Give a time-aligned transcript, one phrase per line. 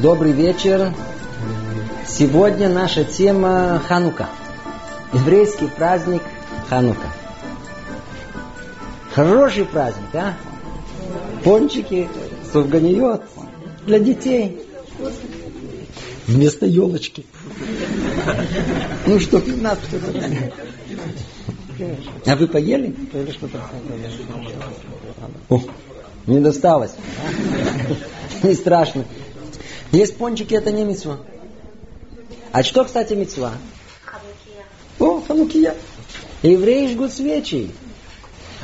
[0.00, 0.94] Добрый вечер.
[2.08, 4.28] Сегодня наша тема Ханука.
[5.12, 6.22] Еврейский праздник
[6.68, 7.08] Ханука.
[9.12, 10.34] Хороший праздник, а?
[11.42, 12.08] Пончики,
[12.52, 13.24] сувганиот
[13.86, 14.60] для детей.
[16.28, 17.26] Вместо елочки.
[19.04, 20.52] Ну что, 15 что-то.
[22.24, 22.94] А вы поели?
[25.48, 25.60] О,
[26.28, 26.92] не досталось.
[28.44, 29.04] Не страшно.
[29.92, 31.18] Есть пончики, это не мецва.
[32.52, 33.52] А что, кстати, мецва?
[34.98, 35.74] О, ханукия.
[36.42, 37.70] Евреи жгут свечи.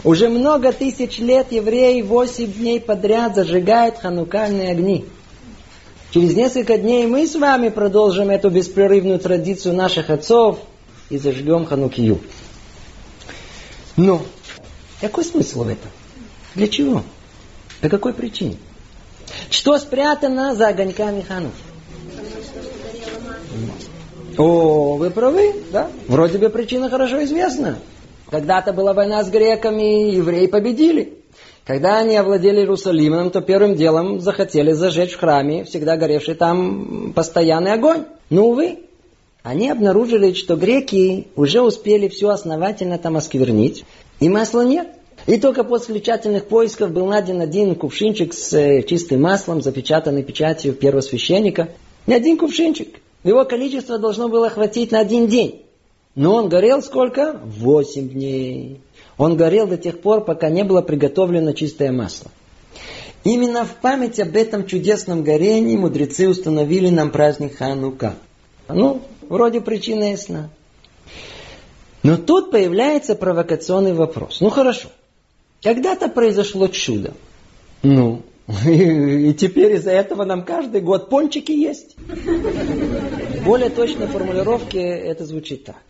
[0.05, 5.06] Уже много тысяч лет евреи восемь дней подряд зажигают ханукальные огни.
[6.10, 10.59] Через несколько дней мы с вами продолжим эту беспрерывную традицию наших отцов
[11.09, 12.20] и зажгем ханукию.
[13.96, 14.23] Но
[15.01, 15.91] какой смысл в этом?
[16.54, 17.02] Для чего?
[17.80, 18.59] По какой причине?
[19.51, 21.54] Что спрятано за огоньками Хануки?
[24.37, 25.88] О, вы правы, да?
[26.09, 27.79] Вроде бы причина хорошо известна.
[28.30, 31.18] Когда-то была война с греками, евреи победили.
[31.65, 37.73] Когда они овладели Иерусалимом, то первым делом захотели зажечь в храме всегда горевший там постоянный
[37.73, 38.05] огонь.
[38.29, 38.80] Ну, увы,
[39.43, 43.85] они обнаружили, что греки уже успели все основательно там осквернить,
[44.21, 44.88] и масла нет.
[45.27, 50.75] И только после тщательных поисков был найден один кувшинчик с э, чистым маслом, запечатанный печатью
[50.75, 51.71] первосвященника.
[52.07, 53.01] Не один кувшинчик.
[53.23, 55.63] Его количество должно было хватить на один день.
[56.15, 57.41] Но он горел сколько?
[57.43, 58.80] Восемь дней.
[59.17, 62.30] Он горел до тех пор, пока не было приготовлено чистое масло.
[63.25, 68.17] Именно в память об этом чудесном горении мудрецы установили нам праздник Ханука.
[68.69, 70.50] Ну, вроде причина ясна.
[72.03, 74.43] Но тут появляется провокационный вопрос.
[74.43, 74.89] Ну хорошо,
[75.65, 77.15] когда-то произошло чудо.
[77.82, 78.22] Ну,
[78.66, 81.97] и, и теперь из-за этого нам каждый год пончики есть.
[83.44, 85.83] Более точной формулировки это звучит так.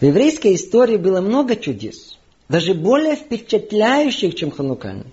[0.00, 2.18] В еврейской истории было много чудес,
[2.48, 5.06] даже более впечатляющих, чем ханукальный.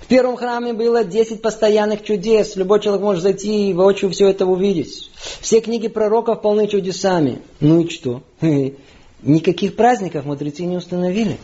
[0.00, 2.56] В первом храме было 10 постоянных чудес.
[2.56, 5.10] Любой человек может зайти и воочию все это увидеть.
[5.40, 7.38] Все книги пророков полны чудесами.
[7.60, 8.22] Ну и что?
[9.22, 11.38] Никаких праздников мудрецы не установили.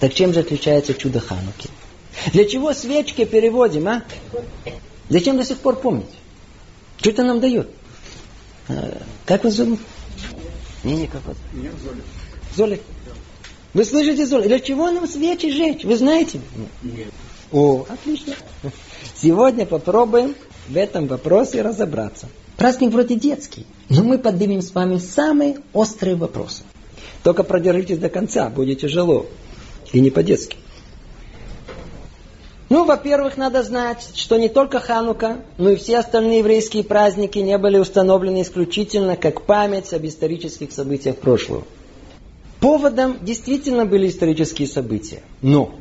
[0.00, 1.68] Так чем же отличается чудо Хануки?
[2.32, 4.04] Для чего свечки переводим, а?
[5.08, 6.10] Зачем до сих пор помнить?
[6.98, 7.70] Что это нам дает?
[8.68, 9.80] А, как вас зовут?
[10.82, 11.36] Не, не, как вас?
[11.52, 12.04] Меня Золик.
[12.56, 12.80] Золик?
[13.74, 14.46] Вы слышите, Золик?
[14.46, 15.84] Для чего нам свечи жечь?
[15.84, 16.40] Вы знаете?
[16.82, 17.08] Нет.
[17.52, 18.34] О, отлично.
[19.14, 20.34] Сегодня попробуем
[20.68, 22.28] в этом вопросе разобраться.
[22.56, 26.62] Праздник вроде детский, но мы поднимем с вами самые острые вопросы.
[27.22, 29.26] Только продержитесь до конца, будет тяжело.
[29.94, 30.58] И не по-детски.
[32.68, 37.56] Ну, во-первых, надо знать, что не только Ханука, но и все остальные еврейские праздники не
[37.58, 41.62] были установлены исключительно как память об исторических событиях прошлого.
[42.58, 45.20] Поводом действительно были исторические события.
[45.42, 45.76] Но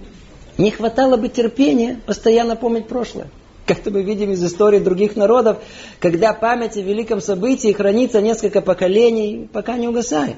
[0.60, 3.32] не хватало бы терпения постоянно помнить прошлое.
[3.66, 5.58] Как-то мы видим из истории других народов,
[6.00, 10.36] когда память о великом событии хранится несколько поколений, пока не угасает.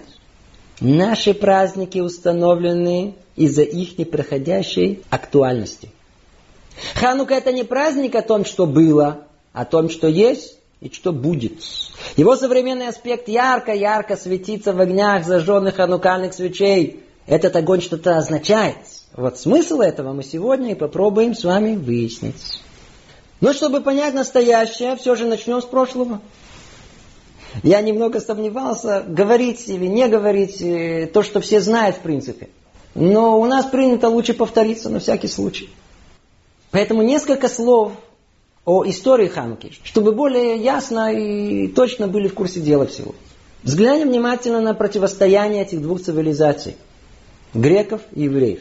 [0.81, 5.89] Наши праздники установлены из-за их непроходящей актуальности.
[6.95, 11.13] Ханука это не праздник о том, что было, а о том, что есть и что
[11.13, 11.53] будет.
[12.17, 17.01] Его современный аспект ярко-ярко светится в огнях зажженных ханукальных свечей.
[17.25, 18.75] Этот огонь что-то означает.
[19.15, 22.59] Вот смысл этого мы сегодня и попробуем с вами выяснить.
[23.39, 26.21] Но чтобы понять настоящее, все же начнем с прошлого.
[27.63, 32.49] Я немного сомневался, говорить или не говорить э, то, что все знают в принципе.
[32.93, 35.69] Но у нас принято лучше повториться на всякий случай.
[36.71, 37.93] Поэтому несколько слов
[38.65, 43.13] о истории Хануки, чтобы более ясно и точно были в курсе дела всего.
[43.63, 46.75] Взглянем внимательно на противостояние этих двух цивилизаций–
[47.53, 48.59] греков и евреев.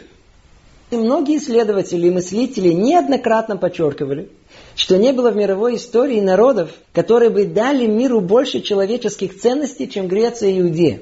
[0.91, 4.31] И многие исследователи и мыслители неоднократно подчеркивали,
[4.75, 10.09] что не было в мировой истории народов, которые бы дали миру больше человеческих ценностей, чем
[10.09, 11.01] Греция и Иудея.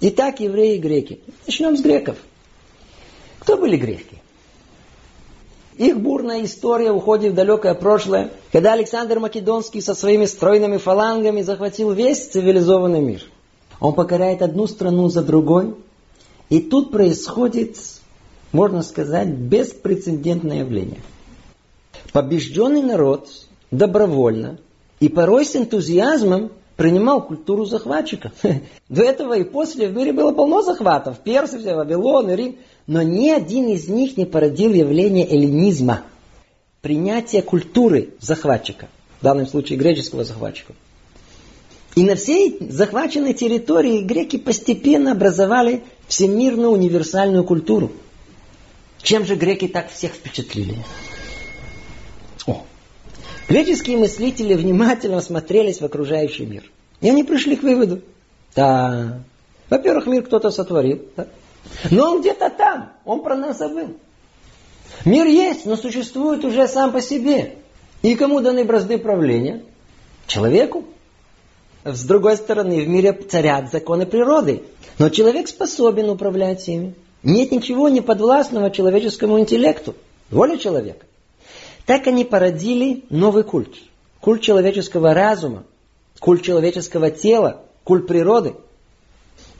[0.00, 1.20] Итак, евреи и греки.
[1.46, 2.16] Начнем с греков.
[3.38, 4.16] Кто были греки?
[5.78, 11.92] Их бурная история уходит в далекое прошлое, когда Александр Македонский со своими стройными фалангами захватил
[11.92, 13.22] весь цивилизованный мир.
[13.78, 15.74] Он покоряет одну страну за другой,
[16.48, 17.76] и тут происходит,
[18.52, 21.00] можно сказать, беспрецедентное явление.
[22.16, 23.28] Побежденный народ
[23.70, 24.56] добровольно
[25.00, 28.32] и порой с энтузиазмом принимал культуру захватчика.
[28.88, 31.18] До этого и после в мире было полно захватов.
[31.18, 32.56] Персия, Вавилон, Рим.
[32.86, 36.04] Но ни один из них не породил явление эллинизма.
[36.80, 38.88] принятия культуры захватчика,
[39.20, 40.72] в данном случае греческого захватчика.
[41.96, 47.92] И на всей захваченной территории греки постепенно образовали всемирную универсальную культуру.
[49.02, 50.76] Чем же греки так всех впечатлили?
[53.48, 56.64] Греческие мыслители внимательно смотрелись в окружающий мир.
[57.00, 58.00] И они пришли к выводу.
[58.54, 59.20] Да,
[59.70, 61.02] во-первых, мир кто-то сотворил.
[61.16, 61.28] Да?
[61.90, 63.96] Но он где-то там, он про нас забыл.
[65.04, 67.56] Мир есть, но существует уже сам по себе.
[68.02, 69.62] И кому даны бразды правления?
[70.26, 70.84] Человеку.
[71.84, 74.62] С другой стороны, в мире царят законы природы.
[74.98, 76.94] Но человек способен управлять ими.
[77.22, 79.94] Нет ничего неподвластного человеческому интеллекту.
[80.30, 81.06] Воля человека.
[81.86, 83.74] Так они породили новый культ.
[84.20, 85.64] Культ человеческого разума,
[86.18, 88.54] культ человеческого тела, культ природы.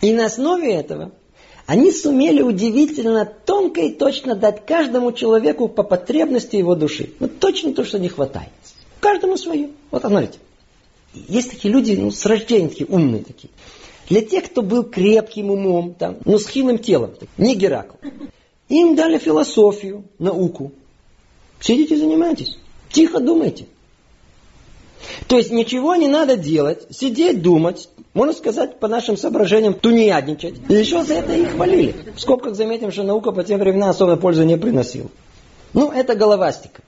[0.00, 1.12] И на основе этого
[1.66, 7.10] они сумели удивительно тонко и точно дать каждому человеку по потребности его души.
[7.20, 8.50] Вот точно то, что не хватает.
[9.00, 9.70] Каждому свое.
[9.90, 10.38] Вот смотрите.
[11.14, 13.50] Есть такие люди, ну, с рождения такие умные такие.
[14.08, 17.96] Для тех, кто был крепким умом, там, но с хилым телом, не Геракл.
[18.68, 20.72] Им дали философию, науку.
[21.60, 22.58] Сидите, занимайтесь.
[22.90, 23.66] Тихо думайте.
[25.28, 30.54] То есть ничего не надо делать, сидеть, думать, можно сказать, по нашим соображениям, тунеядничать.
[30.68, 31.94] И еще за это их хвалили.
[32.14, 35.08] В скобках заметим, что наука по тем временам особой пользы не приносила.
[35.72, 36.82] Ну, это головастика.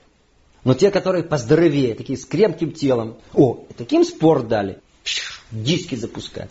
[0.64, 4.78] Но те, которые поздоровее, такие с крепким телом, о, таким спорт дали.
[5.50, 6.50] Диски запускать.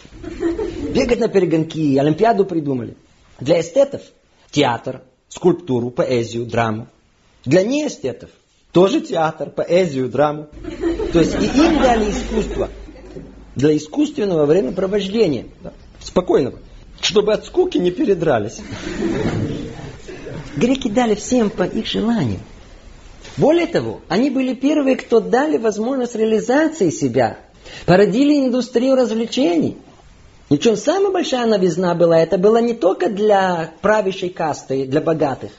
[0.93, 2.95] Бегать на перегонки, Олимпиаду придумали.
[3.39, 4.01] Для эстетов
[4.49, 6.87] театр, скульптуру, поэзию, драму.
[7.47, 8.29] Для неэстетов
[8.73, 10.47] тоже театр, поэзию, драму.
[11.13, 12.69] То есть и им дали искусство
[13.55, 15.45] для искусственного времяпровождения.
[15.63, 15.71] Да,
[16.01, 16.59] спокойного.
[16.99, 18.59] Чтобы от скуки не передрались.
[20.57, 22.39] Греки дали всем по их желанию.
[23.37, 27.37] Более того, они были первые, кто дали возможность реализации себя.
[27.85, 29.77] Породили индустрию развлечений.
[30.49, 35.51] Причем самая большая новизна была, это было не только для правящей касты, для богатых,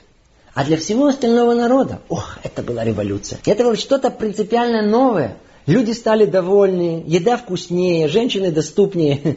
[0.58, 2.00] а для всего остального народа.
[2.08, 3.38] Ох, это была революция.
[3.46, 5.37] Это было что-то принципиально новое.
[5.66, 9.37] Люди стали довольны, еда вкуснее, женщины доступнее.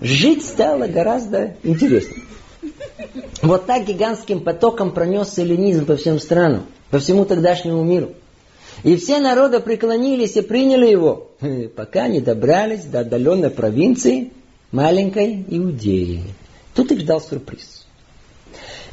[0.00, 2.22] Жить стало гораздо интереснее.
[3.42, 8.14] Вот так гигантским потоком пронесся эллинизм по всем странам, по всему тогдашнему миру.
[8.82, 11.32] И все народы преклонились и приняли его,
[11.76, 14.32] пока не добрались до отдаленной провинции
[14.72, 16.22] маленькой Иудеи.
[16.74, 17.75] Тут их ждал сюрприз.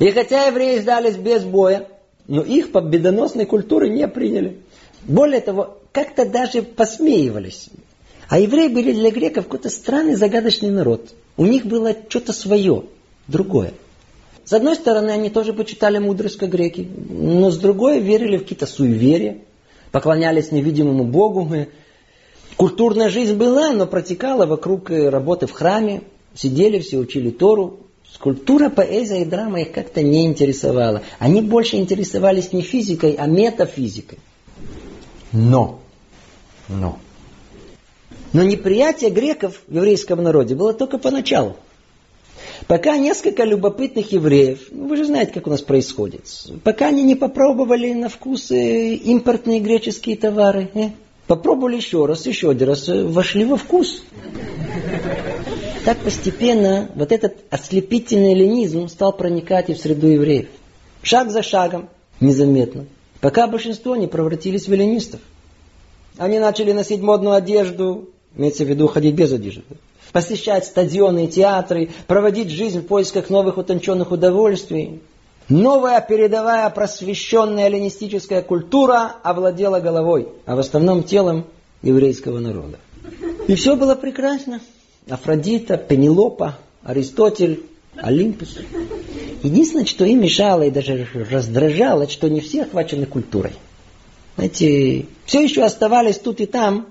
[0.04, 1.88] И хотя евреи сдались без боя,
[2.28, 4.60] но их победоносной культуры не приняли.
[5.06, 7.70] Более того, как-то даже посмеивались.
[8.28, 11.14] А евреи были для греков какой-то странный загадочный народ.
[11.38, 12.84] У них было что-то свое,
[13.30, 13.72] другое.
[14.44, 18.66] С одной стороны, они тоже почитали мудрость, как греки, но с другой верили в какие-то
[18.66, 19.38] суеверия,
[19.94, 21.50] поклонялись невидимому Богу.
[22.58, 26.02] Культурная жизнь была, но протекала вокруг работы в храме,
[26.36, 27.80] сидели все, учили Тору,
[28.24, 31.04] Скульптура, поэзия и драма их как-то не интересовала.
[31.20, 34.18] Они больше интересовались не физикой, а метафизикой.
[35.34, 35.82] Но,
[36.70, 37.00] но,
[38.32, 41.58] но неприятие греков в еврейском народе было только поначалу.
[42.68, 46.26] Пока несколько любопытных евреев, ну, вы же знаете, как у нас происходит,
[46.64, 50.92] пока они не попробовали на вкус импортные греческие товары, э,
[51.28, 54.02] попробовали еще раз, еще один раз, э, вошли во вкус.
[55.86, 60.48] Так постепенно вот этот ослепительный ленизм стал проникать и в среду евреев.
[61.02, 61.90] Шаг за шагом,
[62.22, 62.86] незаметно.
[63.20, 65.20] Пока большинство не превратились в эллинистов.
[66.18, 69.64] Они начали носить модную одежду, имеется в виду ходить без одежды,
[70.14, 75.02] посещать стадионы и театры, проводить жизнь в поисках новых утонченных удовольствий.
[75.50, 81.46] Новая передовая просвещенная эллинистическая культура овладела головой, а в основном телом
[81.82, 82.80] еврейского народа.
[83.48, 84.62] И все было прекрасно.
[85.10, 87.64] Афродита, Пенелопа, Аристотель,
[87.96, 88.58] Олимпус.
[89.44, 93.54] Единственное, что им мешало и даже раздражало, что не все охвачены культурой.
[94.36, 96.88] Знаете, все еще оставались тут и там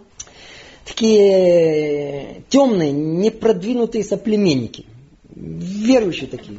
[0.85, 4.85] такие темные, непродвинутые соплеменники.
[5.35, 6.59] Верующие такие.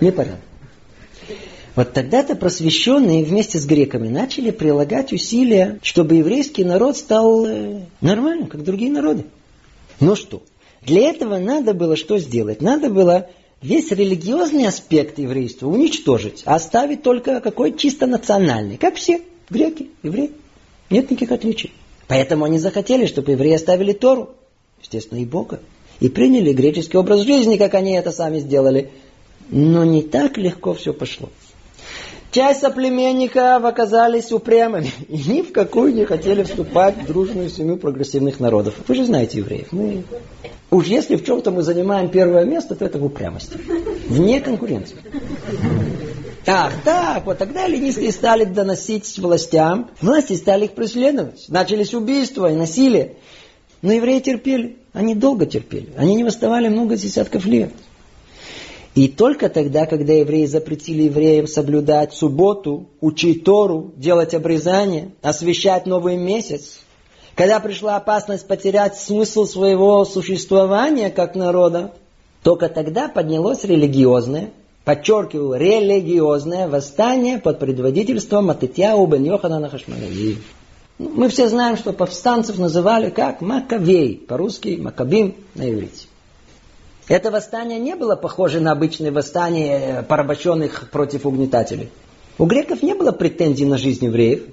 [0.00, 0.51] Непонятно.
[1.74, 8.48] Вот тогда-то просвещенные вместе с греками начали прилагать усилия, чтобы еврейский народ стал э, нормальным,
[8.48, 9.24] как другие народы.
[9.98, 10.42] Ну что,
[10.82, 12.60] для этого надо было что сделать?
[12.60, 13.30] Надо было
[13.62, 20.32] весь религиозный аспект еврейства уничтожить, а оставить только какой чисто национальный, как все греки, евреи.
[20.90, 21.72] Нет никаких отличий.
[22.06, 24.30] Поэтому они захотели, чтобы евреи оставили Тору,
[24.82, 25.60] естественно, и Бога,
[26.00, 28.90] и приняли греческий образ жизни, как они это сами сделали.
[29.48, 31.30] Но не так легко все пошло.
[32.32, 38.40] Часть соплеменников оказались упрямыми и ни в какую не хотели вступать в дружную семью прогрессивных
[38.40, 38.74] народов.
[38.88, 39.68] Вы же знаете евреев.
[39.70, 40.02] Мы...
[40.70, 43.58] Уж если в чем-то мы занимаем первое место, то это в упрямости.
[44.08, 44.96] Вне конкуренции.
[46.46, 49.90] Ах, так, вот тогда ленистые стали доносить властям.
[50.00, 51.44] Власти стали их преследовать.
[51.50, 53.16] Начались убийства и насилие.
[53.82, 54.78] Но евреи терпели.
[54.94, 55.90] Они долго терпели.
[55.98, 57.72] Они не восставали много десятков лет.
[58.94, 66.16] И только тогда, когда евреи запретили евреям соблюдать субботу, учить Тору, делать обрезание, освещать новый
[66.16, 66.80] месяц,
[67.34, 71.92] когда пришла опасность потерять смысл своего существования как народа,
[72.42, 74.50] только тогда поднялось религиозное,
[74.84, 80.36] подчеркиваю, религиозное восстание под предводительством Матытьяу бен Йоханана Хашманави.
[80.98, 86.08] Ну, мы все знаем, что повстанцев называли как Макавей, по-русски Макабим на иврите.
[87.12, 91.90] Это восстание не было похоже на обычное восстание порабощенных против угнетателей.
[92.38, 94.44] У греков не было претензий на жизнь евреев.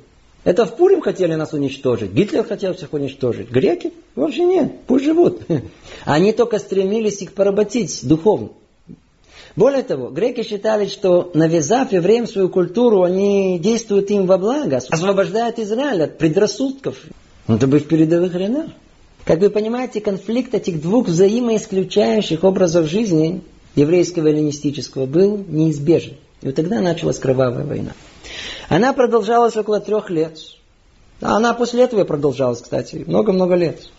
[0.44, 2.12] Это в Пурим хотели нас уничтожить.
[2.12, 3.50] Гитлер хотел всех уничтожить.
[3.50, 3.94] Греки?
[4.14, 4.74] Вообще нет.
[4.88, 5.44] Пусть живут.
[6.04, 8.50] Они только стремились их поработить духовно.
[9.56, 15.60] Более того, греки считали, что навязав евреям свою культуру, они действуют им во благо, освобождают
[15.60, 16.98] Израиль от предрассудков.
[17.48, 18.66] Это бы в передовых рядах.
[19.30, 23.44] Как вы понимаете, конфликт этих двух взаимоисключающих образов жизни,
[23.76, 26.16] еврейского и эллинистического, был неизбежен.
[26.42, 27.92] И вот тогда началась кровавая война.
[28.70, 30.40] Она продолжалась около трех лет.
[31.22, 33.92] Она после этого продолжалась, кстати, много-много лет.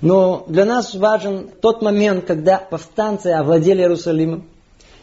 [0.00, 4.48] Но для нас важен тот момент, когда повстанцы овладели Иерусалимом.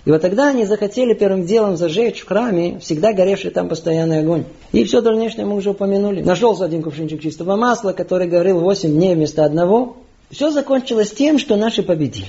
[0.09, 4.45] И вот тогда они захотели первым делом зажечь в храме всегда горевший там постоянный огонь.
[4.71, 6.23] И все дальнейшее мы уже упомянули.
[6.23, 9.97] Нашелся один кувшинчик чистого масла, который говорил 8 дней вместо одного.
[10.31, 12.25] Все закончилось тем, что наши победили.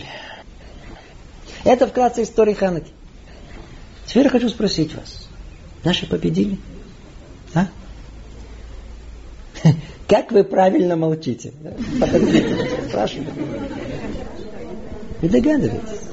[1.65, 2.91] Это вкратце история Ханаки.
[4.05, 5.27] Теперь я хочу спросить вас.
[5.83, 6.59] Наши победили?
[7.55, 7.69] А?
[10.07, 11.55] Как вы правильно молчите?
[12.91, 13.29] Спрашиваю.
[15.23, 16.10] Вы догадываетесь?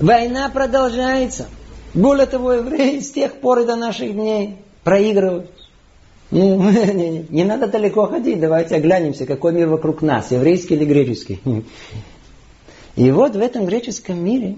[0.00, 1.46] Война продолжается.
[1.92, 5.50] Более того, евреи с тех пор и до наших дней проигрывают.
[6.30, 10.86] Ну, не, не, не надо далеко ходить, давайте оглянемся, какой мир вокруг нас, еврейский или
[10.86, 11.40] греческий.
[12.96, 14.56] И вот в этом греческом мире,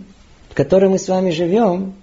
[0.48, 1.94] в котором мы с вами живем,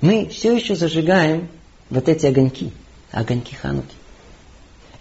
[0.00, 1.48] мы все еще зажигаем
[1.90, 2.72] вот эти огоньки,
[3.10, 3.94] огоньки Хануки.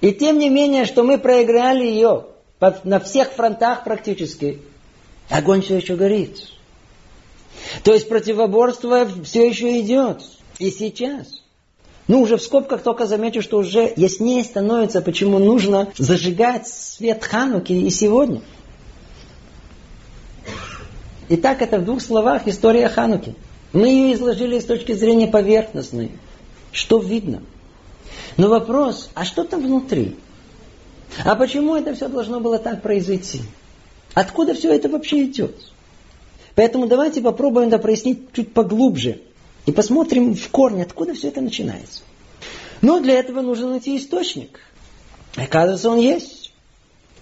[0.01, 2.25] И тем не менее, что мы проиграли ее
[2.83, 4.59] на всех фронтах практически,
[5.29, 6.37] огонь все еще горит.
[7.83, 10.21] То есть противоборство все еще идет.
[10.59, 11.41] И сейчас.
[12.07, 17.73] Ну, уже в скобках только замечу, что уже яснее становится, почему нужно зажигать свет Хануки
[17.73, 18.41] и сегодня.
[21.29, 23.35] Итак, это в двух словах история Хануки.
[23.71, 26.11] Мы ее изложили с точки зрения поверхностной.
[26.73, 27.41] Что видно?
[28.37, 30.17] Но вопрос, а что там внутри?
[31.23, 33.41] А почему это все должно было так произойти?
[34.13, 35.70] Откуда все это вообще идет?
[36.55, 39.21] Поэтому давайте попробуем это прояснить чуть поглубже.
[39.65, 42.01] И посмотрим в корне, откуда все это начинается.
[42.81, 44.59] Но для этого нужно найти источник.
[45.35, 46.51] Оказывается, он есть.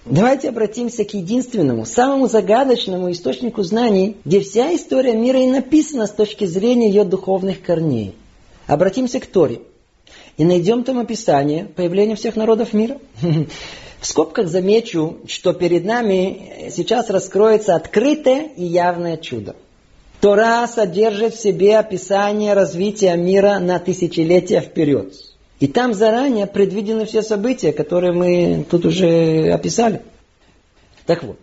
[0.06, 6.12] Давайте обратимся к единственному, самому загадочному источнику знаний, где вся история мира и написана с
[6.12, 8.16] точки зрения ее духовных корней.
[8.66, 9.62] Обратимся к Торе.
[10.38, 12.98] И найдем там описание появления всех народов мира.
[14.00, 19.56] В скобках замечу, что перед нами сейчас раскроется открытое и явное чудо.
[20.22, 25.13] Тора содержит в себе описание развития мира на тысячелетия вперед.
[25.60, 30.01] И там заранее предвидены все события, которые мы тут уже описали.
[31.06, 31.38] Так вот,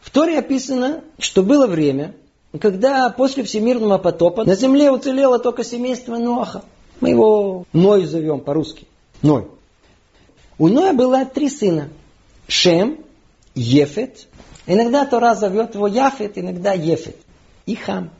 [0.00, 2.14] в Торе описано, что было время,
[2.58, 6.62] когда после всемирного потопа на земле уцелело только семейство Ноаха.
[7.00, 8.86] Мы его Ной зовем по-русски.
[9.20, 9.48] Ной.
[10.58, 11.90] У Ноя было три сына.
[12.48, 12.98] Шем,
[13.54, 14.26] Ефет.
[14.66, 17.16] Иногда Тора зовет его Яфет, иногда Ефет.
[17.66, 18.10] И Хам.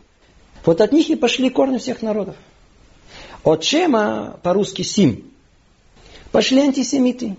[0.64, 2.36] Вот от них и пошли корни всех народов.
[3.44, 5.30] От Шема, по-русски Сим,
[6.32, 7.36] пошли антисемиты.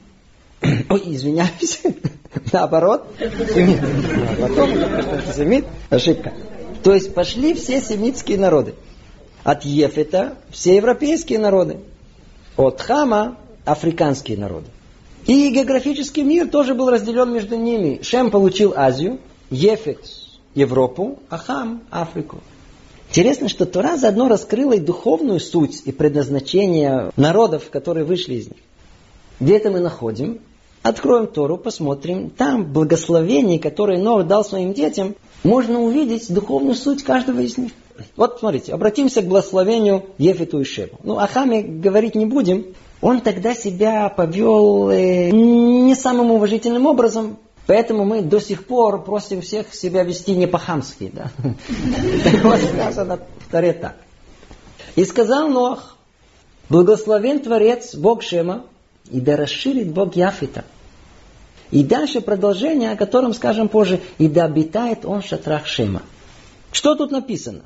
[0.62, 1.82] Ой, извиняюсь.
[2.54, 3.08] Наоборот.
[3.20, 5.66] Потом антисемит.
[5.90, 6.34] Ошибка.
[6.84, 8.76] То есть пошли все семитские народы.
[9.44, 11.78] От Ефета все европейские народы.
[12.56, 14.68] От Хама африканские народы.
[15.28, 18.00] И географический мир тоже был разделен между ними.
[18.02, 19.20] Шем получил Азию,
[19.50, 20.00] Ефет–
[20.56, 22.38] Европу, а Хам– Африку.
[23.10, 28.60] Интересно, что Тора заодно раскрыла и духовную суть и предназначение народов, которые вышли из них.
[29.42, 30.40] Где это мы находим?
[30.82, 32.30] Откроем Тору, посмотрим.
[32.30, 37.74] Там благословение, которое Нор дал своим детям, можно увидеть духовную суть каждого из них.
[38.16, 41.00] вот смотрите, обратимся к благословению Ефету и Шему.
[41.04, 42.68] Ну, о Хаме говорить не будем.
[43.02, 47.38] Он тогда себя повел э, не самым уважительным образом,
[47.68, 51.12] Поэтому мы до сих пор просим всех себя вести не по-хамски.
[51.14, 51.32] Да?
[52.24, 53.98] Так вот сказано в Таре так.
[54.96, 55.98] И сказал Нох,
[56.70, 58.64] благословен Творец, Бог Шема,
[59.12, 60.64] и да расширит Бог Яфита.
[61.70, 66.04] И дальше продолжение, о котором скажем позже, и да обитает он в шатрах Шема.
[66.72, 67.64] Что тут написано?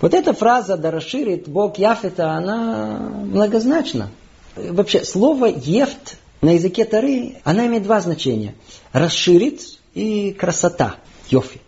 [0.00, 4.10] Вот эта фраза «да расширит Бог Яфита», она многозначна.
[4.54, 8.54] Вообще, слово «ефт» на языке Тары, она имеет два значения.
[8.92, 9.62] Расширит
[9.94, 10.96] и красота,
[11.28, 11.60] йофи.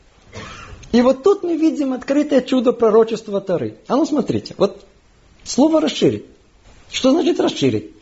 [0.93, 3.79] И вот тут мы видим открытое чудо пророчества Тары.
[3.89, 4.85] А ну смотрите, вот
[5.43, 6.27] слово расширит.
[6.91, 7.93] Что значит расширить?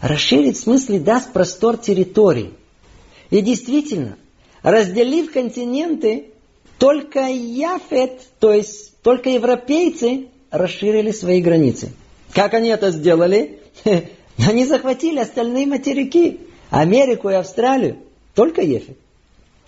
[0.00, 2.54] Расширить в смысле даст простор территории.
[3.30, 4.16] И действительно,
[4.62, 6.32] разделив континенты,
[6.78, 11.92] только Яфет, то есть только европейцы, расширили свои границы.
[12.32, 13.60] Как они это сделали?
[14.38, 16.40] Они захватили остальные материки,
[16.70, 17.98] Америку и Австралию,
[18.34, 18.96] только Ефет.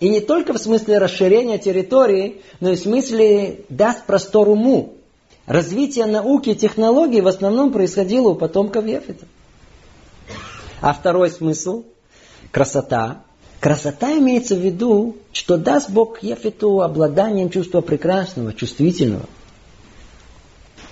[0.00, 4.94] И не только в смысле расширения территории, но и в смысле даст простор уму.
[5.46, 9.26] Развитие науки и технологий в основном происходило у потомков Ефета.
[10.80, 11.84] А второй смысл–
[12.50, 13.22] красота.
[13.64, 19.24] Красота имеется в виду, что даст Бог Ефету обладанием чувства прекрасного, чувствительного–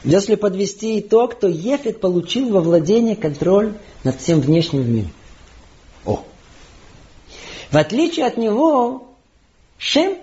[0.05, 3.75] если подвести итог, то Ефет получил во владение контроль
[4.05, 5.12] над всем внешним миром.
[6.07, 6.25] О!
[7.71, 9.07] В отличие от него,
[9.79, 10.17] Шем,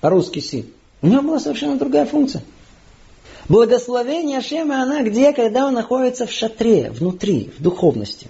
[0.00, 0.66] по-русски сын,
[1.00, 2.44] у него была совершенно другая функция.
[3.48, 8.28] Благословение Шема, она где, когда он находится в шатре, внутри, в духовности.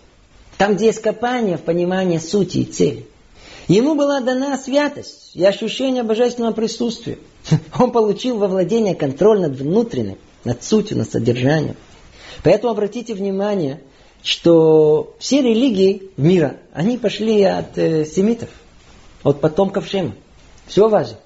[0.57, 3.07] Там, где есть копание в понимании сути и цели.
[3.68, 7.18] Ему была дана святость и ощущение божественного присутствия.
[7.78, 11.76] Он получил во владение контроль над внутренним над сутью, над содержанием.
[12.42, 13.80] Поэтому обратите внимание,
[14.23, 18.50] что все религии мира, они пошли от э, семитов,
[19.22, 20.14] от потомков Шема.
[20.66, 21.18] Все важно.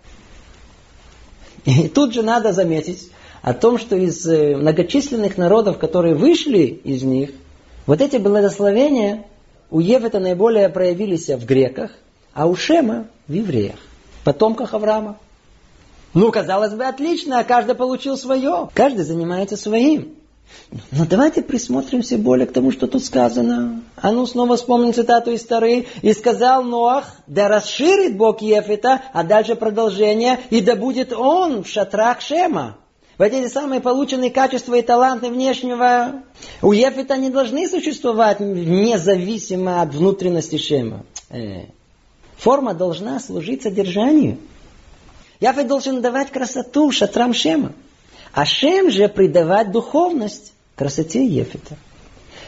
[1.64, 3.11] И тут же надо заметить
[3.42, 7.31] о том, что из э, многочисленных народов, которые вышли из них,
[7.87, 9.27] вот эти благословения
[9.70, 11.90] у Евета наиболее проявились в греках,
[12.38, 13.81] а у Шема в евреях,
[14.22, 15.16] потомках Авраама.
[16.14, 18.68] Ну, казалось бы, отлично, каждый получил свое.
[18.74, 20.14] Каждый занимается своим.
[20.92, 23.83] Но давайте присмотримся более к тому, что тут сказано.
[23.96, 25.87] А ну снова вспомним цитату из Тары.
[26.01, 31.68] «И сказал Ноах, да расширит Бог Ефета, а дальше продолжение, и да будет он в
[31.68, 32.77] шатрах Шема».
[33.18, 36.22] Вот эти самые полученные качества и таланты внешнего
[36.62, 41.05] у Ефета не должны существовать независимо от внутренности Шема.
[41.31, 41.62] Э.
[42.38, 44.38] Форма должна служить содержанию.
[45.40, 47.72] Яфет должен давать красоту шатрам Шема.
[48.33, 51.77] А Шем же придавать духовность красоте Ефета.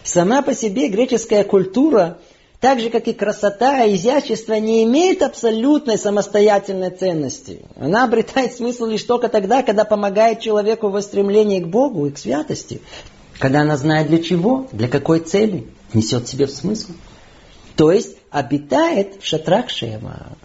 [0.04, 2.18] Сама по себе греческая культура,
[2.60, 7.60] так же как и красота и изящество, не имеет абсолютной самостоятельной ценности.
[7.76, 12.18] Она обретает смысл лишь только тогда, когда помогает человеку в стремлении к Богу и к
[12.18, 12.80] святости.
[13.38, 16.92] Когда она знает для чего, для какой цели, несет в себе смысл.
[17.80, 20.36] То есть обитает в шатрах Шема.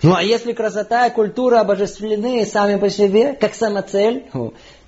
[0.00, 4.30] Ну а если красота и культура обожествлены сами по себе, как самоцель,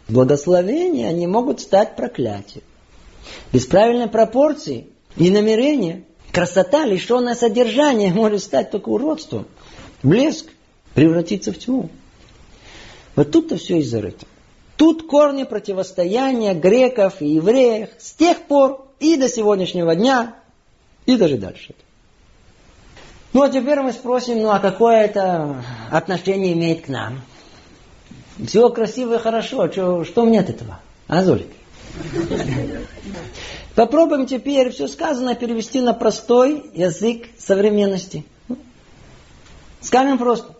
[0.07, 2.63] благословения, они могут стать проклятием.
[3.53, 9.49] Без правильной пропорции и намерения красота, лишенная содержания, может стать только уродством.
[10.05, 10.47] Блеск
[10.95, 11.89] превратиться в тьму.
[13.17, 14.27] Вот тут-то все и зарыто.
[14.77, 20.37] Тут корни противостояния греков и евреев с тех пор и до сегодняшнего дня,
[21.07, 21.75] и даже дальше.
[23.33, 27.23] Ну а теперь мы спросим, ну а какое это отношение имеет к нам?
[28.47, 30.81] Все красиво и хорошо, что, что мне от этого?
[31.09, 31.49] А, Золик?
[33.75, 38.25] Попробуем теперь все сказанное перевести на простой язык современности.
[39.81, 40.55] Скажем просто.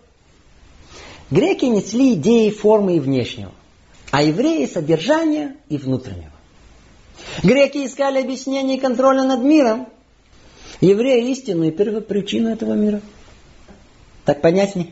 [1.29, 3.51] Греки несли идеи формы и внешнего,
[4.11, 6.31] а евреи содержания и внутреннего.
[7.41, 9.87] Греки искали объяснение контроля над миром,
[10.83, 12.99] Евреи истину и первопричину этого мира.
[14.25, 14.87] Так понятнее?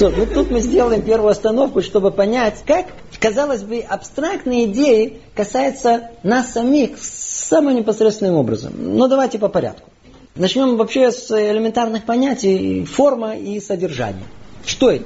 [0.00, 2.86] То, ну, тут мы сделаем первую остановку, чтобы понять, как,
[3.20, 8.72] казалось бы, абстрактные идеи касаются нас самих самым непосредственным образом.
[8.76, 9.88] Но давайте по порядку.
[10.34, 14.26] Начнем вообще с элементарных понятий форма и содержание.
[14.64, 15.04] Что это?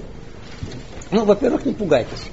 [1.11, 2.31] Ну, во-первых, не пугайтесь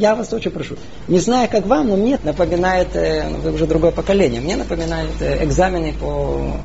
[0.00, 0.76] я вас очень прошу.
[1.08, 5.44] Не знаю, как вам, но мне напоминает, э, вы уже другое поколение, мне напоминает э,
[5.44, 6.56] экзамены по,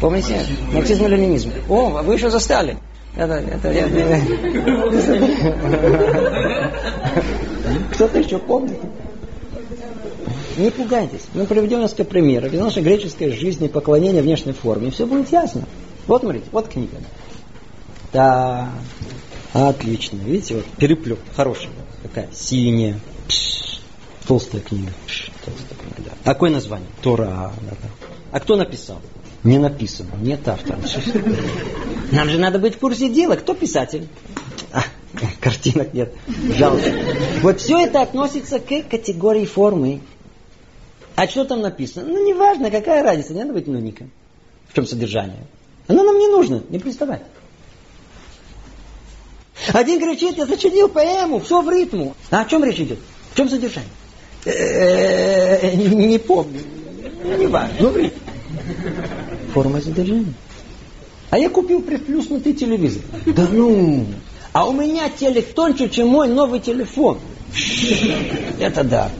[0.00, 0.40] помните,
[0.72, 1.52] марксизму ленинизму.
[1.68, 2.76] О, вы еще застали.
[3.16, 4.20] Это, это, это,
[7.92, 8.78] Кто-то еще помнит?
[10.56, 11.22] Не пугайтесь.
[11.34, 14.88] Мы приведем несколько примеров из нашей греческой жизни, поклонения внешней форме.
[14.88, 15.62] И все будет ясно.
[16.06, 16.96] Вот смотрите, вот книга.
[18.12, 18.70] Да,
[19.52, 20.16] отлично.
[20.24, 21.18] Видите, вот переплет.
[21.36, 21.70] Хорошая.
[22.02, 22.98] Такая синяя.
[23.28, 23.80] Пш,
[24.26, 24.92] толстая книга.
[25.06, 26.10] Пш, толстая книга да.
[26.24, 26.88] Такое название.
[27.00, 27.52] Тора.
[27.62, 28.08] Да, да.
[28.32, 29.00] А кто написал?
[29.44, 30.78] Не написано, нет автора.
[32.12, 33.34] Нам же надо быть в курсе дела.
[33.36, 34.08] Кто писатель?
[34.72, 34.82] А,
[35.40, 36.14] картинок нет.
[36.56, 36.92] Жалко.
[37.42, 40.00] Вот все это относится к категории формы.
[41.16, 42.06] А что там написано?
[42.06, 44.10] Ну, неважно, какая разница, не надо быть нуником.
[44.68, 45.46] В чем содержание?
[45.88, 47.20] Оно нам не нужно, не приставай.
[49.72, 52.14] Один кричит, я сочинил поэму, все в ритму.
[52.30, 52.98] А о чем речь идет?
[53.32, 53.90] В чем содержание?
[54.44, 56.60] Э, не помню.
[57.38, 57.74] Не важно.
[57.78, 58.18] Ну, в ритм.
[59.54, 60.34] Форма содержания.
[61.30, 63.02] А я купил приплюснутый телевизор.
[63.26, 64.06] Да ну!
[64.52, 67.18] А у меня телек тоньше, чем мой новый телефон.
[68.60, 69.10] Это да.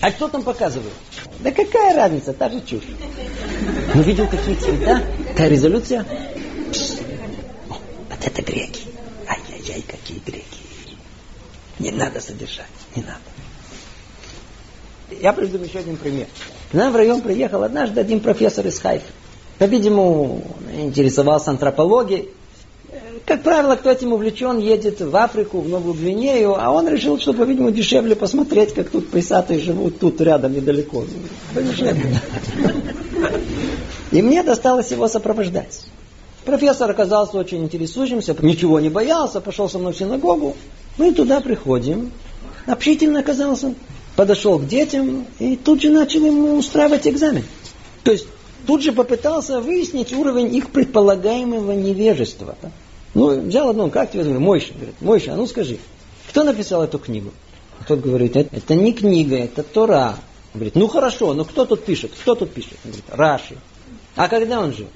[0.00, 0.92] А что там показывают?
[1.40, 2.84] Да какая разница, та же чушь.
[3.94, 6.06] Ну видел какие цвета, какая резолюция.
[8.08, 8.85] вот это греки.
[9.66, 10.60] Ай-яй-яй, какие греки.
[11.78, 13.20] Не надо содержать, не надо.
[15.20, 16.26] Я приведу еще один пример.
[16.70, 19.06] К нам в район приехал однажды один профессор из Хайфа.
[19.58, 20.42] По-видимому,
[20.76, 22.30] интересовался антропологией.
[23.24, 27.32] Как правило, кто этим увлечен, едет в Африку, в Новую Гвинею, а он решил, что,
[27.34, 31.04] по-видимому, дешевле посмотреть, как тут пейсаты живут тут рядом, недалеко.
[31.54, 32.20] Подешевле.
[34.12, 35.86] И мне досталось его сопровождать.
[36.46, 40.56] Профессор оказался очень интересующимся, ничего не боялся, пошел со мной в синагогу.
[40.96, 42.12] Мы туда приходим.
[42.66, 43.74] Общительно оказался.
[44.14, 47.44] Подошел к детям и тут же начал ему устраивать экзамен.
[48.04, 48.26] То есть
[48.64, 52.54] тут же попытался выяснить уровень их предполагаемого невежества.
[53.14, 54.38] Ну, взял одну, как тебе зовут?
[54.38, 54.72] Мойша.
[54.72, 55.78] Говорит, Мойша, а ну скажи,
[56.28, 57.32] кто написал эту книгу?
[57.80, 60.14] А тот говорит, это, это не книга, это Тора.
[60.54, 62.12] Он говорит, ну хорошо, но кто тут пишет?
[62.22, 62.74] Кто тут пишет?
[62.84, 63.56] Он говорит, Раши.
[64.14, 64.86] А когда он жил?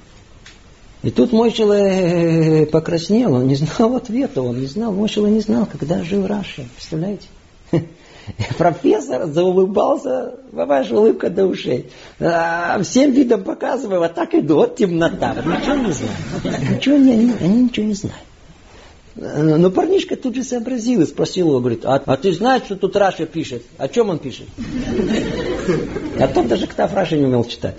[1.03, 6.03] И тут Мойшила покраснел, он не знал ответа, он не знал, Мойшила не знал, когда
[6.03, 6.67] жил Раши.
[6.75, 7.27] Представляете?
[8.57, 11.89] Профессор заулыбался, ваша улыбка до ушей.
[12.19, 15.35] А, всем видом показываю, вот так иду, вот темнота.
[15.43, 16.75] Ничего не знаю.
[16.75, 18.17] Ничего не, они, они ничего не знают.
[19.15, 22.95] Но парнишка тут же сообразил и спросил его, говорит, а, а ты знаешь, что тут
[22.95, 23.63] Раша пишет?
[23.77, 24.47] О чем он пишет?
[26.17, 27.75] А тот даже Ктаф Раши не умел читать.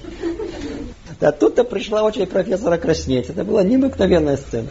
[1.23, 3.31] А тут-то пришла очередь профессора краснеть.
[3.31, 4.69] Это была необыкновенная сцена.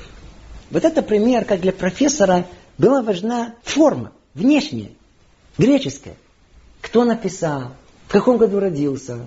[0.69, 2.45] Вот это пример, как для профессора
[2.77, 4.89] была важна форма, внешняя.
[5.57, 6.15] Греческое.
[6.81, 7.71] Кто написал?
[8.07, 9.19] В каком году родился?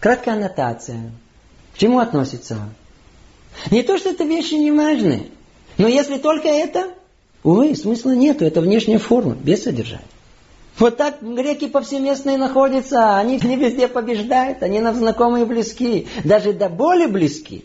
[0.00, 1.12] Краткая аннотация.
[1.74, 2.58] К чему относится?
[3.70, 5.28] Не то, что это вещи не важны.
[5.76, 6.94] Но если только это,
[7.42, 8.44] увы, смысла нету.
[8.44, 10.02] Это внешняя форма, без содержания.
[10.78, 13.16] Вот так греки повсеместно и находятся.
[13.16, 14.62] Они не везде побеждают.
[14.62, 16.08] Они нам знакомые и близки.
[16.24, 17.64] Даже до боли близки.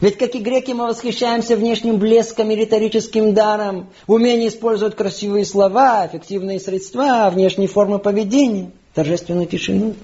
[0.00, 6.06] Ведь, как и греки, мы восхищаемся внешним блеском и риторическим даром, умение использовать красивые слова,
[6.06, 9.94] эффективные средства, внешние формы поведения, торжественную тишину.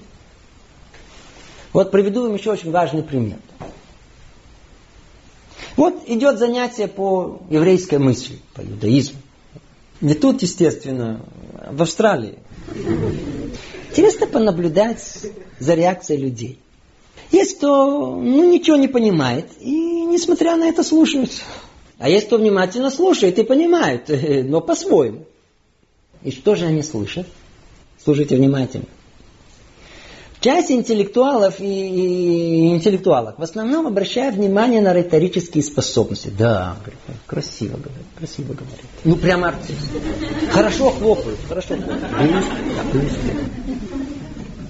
[1.73, 3.37] Вот приведу вам еще очень важный пример.
[5.75, 9.19] Вот идет занятие по еврейской мысли, по иудаизму.
[9.99, 11.21] Не тут, естественно,
[11.69, 12.39] в Австралии.
[13.89, 15.03] Интересно понаблюдать
[15.59, 16.59] за реакцией людей.
[17.31, 21.31] Есть кто ну, ничего не понимает и, несмотря на это, слушает.
[21.97, 24.05] А есть кто внимательно слушает и понимает,
[24.49, 25.25] но по-своему.
[26.23, 27.27] И что же они слышат?
[28.03, 28.85] Слушайте внимательно.
[30.41, 36.31] Часть интеллектуалов и, и интеллектуалов в основном обращают внимание на риторические способности.
[36.35, 38.85] Да, говорит, красиво говорит, красиво говорит.
[39.03, 39.77] Ну, прямо артист.
[40.51, 41.75] Хорошо хлопают, хорошо.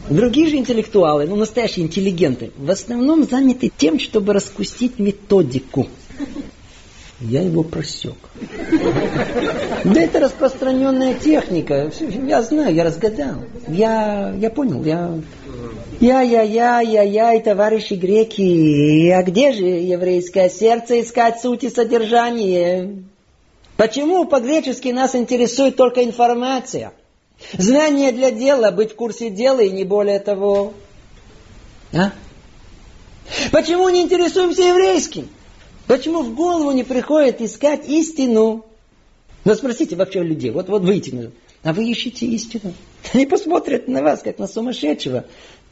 [0.09, 5.87] Другие же интеллектуалы, ну настоящие интеллигенты, в основном заняты тем, чтобы распустить методику.
[7.21, 8.15] Я его просек.
[9.83, 11.91] Да это распространенная техника.
[11.99, 13.43] Я знаю, я разгадал.
[13.67, 15.19] Я, я понял, я...
[15.99, 19.09] Я, я, я, я, и товарищи греки.
[19.09, 23.03] А где же еврейское сердце искать суть и содержание?
[23.77, 26.91] Почему по-гречески нас интересует только информация?
[27.53, 30.73] Знание для дела, быть в курсе дела и не более того.
[31.93, 32.13] А?
[33.51, 35.29] Почему не интересуемся еврейским?
[35.91, 38.63] Почему в голову не приходит искать истину?
[39.43, 41.31] Ну спросите вообще людей, вот, вот выйти,
[41.63, 42.73] а вы ищете истину.
[43.13, 45.25] Они посмотрят на вас, как на сумасшедшего.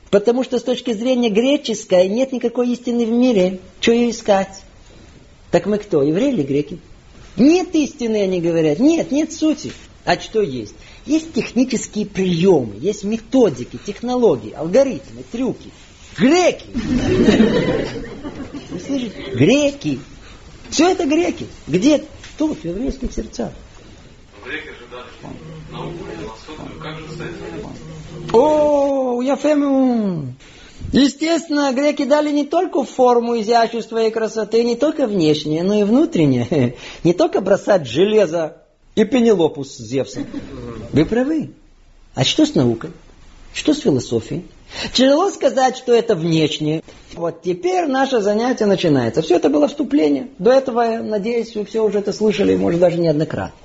[0.09, 3.59] Потому что с точки зрения греческой нет никакой истины в мире.
[3.79, 4.61] Что ее искать?
[5.51, 6.79] Так мы кто, евреи или греки?
[7.37, 8.79] Нет истины, они говорят.
[8.79, 9.71] Нет, нет сути.
[10.03, 10.75] А что есть?
[11.05, 15.69] Есть технические приемы, есть методики, технологии, алгоритмы, трюки.
[16.19, 16.65] Греки!
[18.69, 19.31] Вы слышите?
[19.33, 19.99] Греки!
[20.69, 21.47] Все это греки.
[21.67, 22.03] Где?
[22.37, 23.51] Тут, в еврейских сердцах.
[24.45, 25.07] Греки же дали
[25.71, 26.79] науку, философию.
[26.81, 28.33] Как же с?
[28.33, 30.33] О, Яфему!
[30.91, 36.75] Естественно, греки дали не только форму изящества и красоты, не только внешнее, но и внутреннее.
[37.03, 38.57] Не только бросать железо
[38.95, 40.25] и Пенелопу с Зевсом.
[40.91, 41.51] Вы правы.
[42.15, 42.91] А что с наукой?
[43.53, 44.45] Что с философией?
[44.93, 46.83] Тяжело сказать, что это внешнее.
[47.13, 49.21] Вот теперь наше занятие начинается.
[49.21, 50.27] Все это было вступление.
[50.37, 53.57] До этого, надеюсь, вы все уже это слышали, может, даже неоднократно.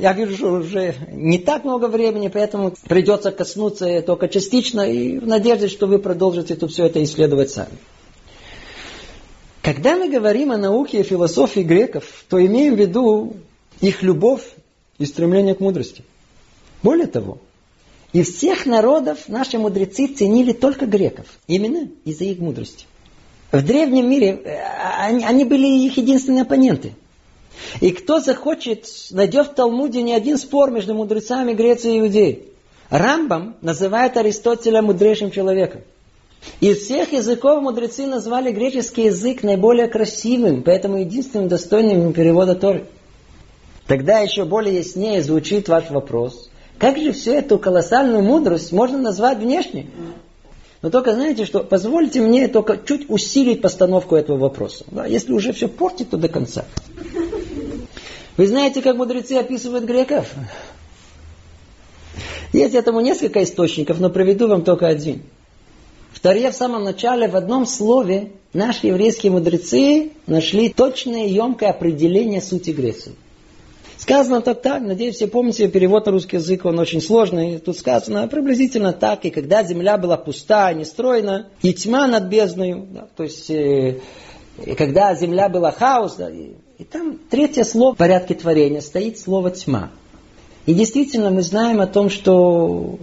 [0.00, 5.26] Я вижу, что уже не так много времени, поэтому придется коснуться только частично и в
[5.26, 7.78] надежде, что вы продолжите тут все это исследовать сами.
[9.62, 13.36] Когда мы говорим о науке и философии греков, то имеем в виду
[13.80, 14.42] их любовь
[14.98, 16.04] и стремление к мудрости.
[16.82, 17.38] Более того,
[18.12, 22.86] из всех народов наши мудрецы ценили только греков, именно из-за их мудрости.
[23.52, 24.58] В древнем мире э,
[24.98, 26.94] они, они были их единственные оппоненты.
[27.80, 32.44] И кто захочет, найдет в Талмуде не один спор между мудрецами Греции и Иудеи.
[32.90, 35.82] Рамбам называет Аристотеля мудрейшим человеком.
[36.60, 42.86] Из всех языков мудрецы назвали греческий язык наиболее красивым, поэтому единственным достойным перевода Торы.
[43.86, 46.50] Тогда еще более яснее звучит ваш вопрос.
[46.78, 49.88] Как же всю эту колоссальную мудрость можно назвать внешней?
[50.82, 54.84] Но только знаете, что позвольте мне только чуть усилить постановку этого вопроса.
[54.90, 56.64] Да, если уже все портить, то до конца.
[58.36, 60.28] Вы знаете, как мудрецы описывают греков?
[62.52, 65.22] Есть этому несколько источников, но приведу вам только один.
[66.12, 72.40] В Таре в самом начале в одном слове наши еврейские мудрецы нашли точное емкое определение
[72.40, 73.12] сути Греции.
[74.02, 77.60] Сказано так, так, надеюсь, все помните, перевод на русский язык, он очень сложный.
[77.60, 83.06] Тут сказано приблизительно так, и когда земля была пуста, нестроена, и тьма над бездною, да,
[83.16, 84.00] то есть, э,
[84.66, 89.20] и когда земля была хаос, да, и, и там третье слово в порядке творения стоит
[89.20, 89.92] слово тьма.
[90.66, 92.98] И действительно мы знаем о том, что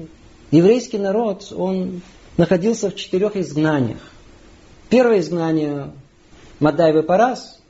[0.51, 2.01] еврейский народ, он
[2.35, 4.01] находился в четырех изгнаниях.
[4.89, 5.93] Первое изгнание
[6.59, 7.61] Мадай Парас,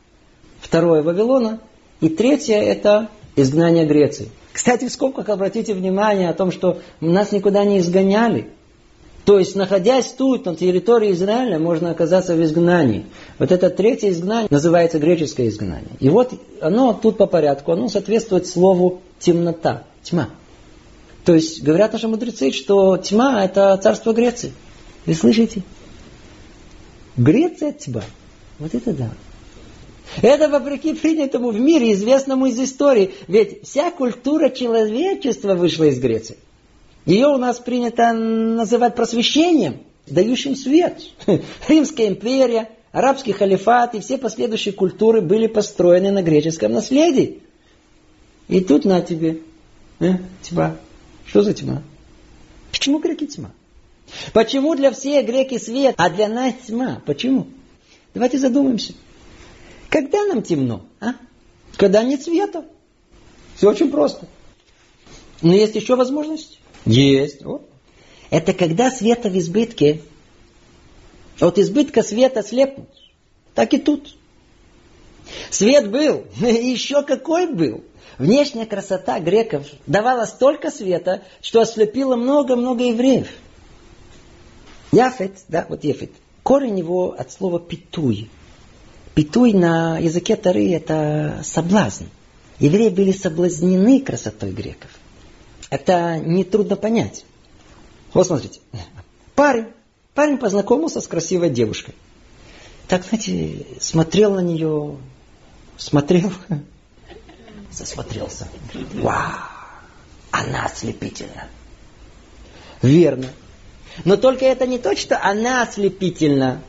[0.61, 1.59] второе Вавилона,
[2.01, 3.09] и третье это
[3.41, 4.29] изгнания Греции.
[4.53, 8.49] Кстати, в скобках обратите внимание о том, что нас никуда не изгоняли.
[9.25, 13.05] То есть, находясь тут, на территории Израиля, можно оказаться в изгнании.
[13.37, 15.91] Вот это третье изгнание называется греческое изгнание.
[15.99, 20.29] И вот оно тут по порядку, оно соответствует слову темнота, тьма.
[21.25, 24.51] То есть, говорят наши мудрецы, что тьма– это царство Греции.
[25.05, 25.61] Вы слышите?
[27.15, 28.01] Греция– тьма.
[28.57, 29.09] Вот это да.
[30.21, 33.11] Это вопреки принятому в мире, известному из истории.
[33.27, 36.37] Ведь вся культура человечества вышла из Греции.
[37.05, 41.01] Ее у нас принято называть просвещением, дающим свет.
[41.67, 47.39] Римская империя, арабский халифат и все последующие культуры были построены на греческом наследии.
[48.47, 49.39] И тут на тебе.
[49.99, 50.77] Э, тьма.
[51.25, 51.83] Что за тьма?
[52.71, 53.51] Почему греки тьма?
[54.33, 57.01] Почему для всех греки свет, а для нас тьма?
[57.05, 57.47] Почему?
[58.13, 58.93] Давайте задумаемся.
[59.89, 60.85] Когда нам темно?
[60.99, 61.13] А?
[61.77, 62.65] Когда нет света.
[63.55, 64.27] Все очень просто.
[65.41, 66.59] Но есть еще возможность?
[66.85, 67.43] Есть.
[67.43, 67.67] Вот.
[68.29, 70.01] Это когда света в избытке.
[71.39, 72.89] От избытка света слепнут.
[73.55, 74.15] Так и тут.
[75.49, 77.83] Свет был, еще какой был.
[78.17, 83.29] Внешняя красота греков давала столько света, что ослепила много-много евреев.
[84.91, 86.11] Яфет, да, вот Ефет.
[86.43, 88.29] Корень его от слова питуй.
[89.15, 92.05] Питуй на языке Тары– это соблазн.
[92.59, 94.91] Евреи были соблазнены красотой греков.
[95.69, 97.25] Это нетрудно понять.
[98.13, 98.59] Вот смотрите.
[99.35, 99.67] Парень.
[100.13, 101.95] Парень познакомился с красивой девушкой.
[102.87, 104.97] Так, знаете, смотрел на нее,
[105.77, 106.33] смотрел,
[107.71, 108.47] засмотрелся.
[108.95, 109.31] Вау,
[110.31, 111.47] она ослепительна.
[112.81, 113.27] Верно.
[114.05, 116.61] Но только это не то, что она ослепительна,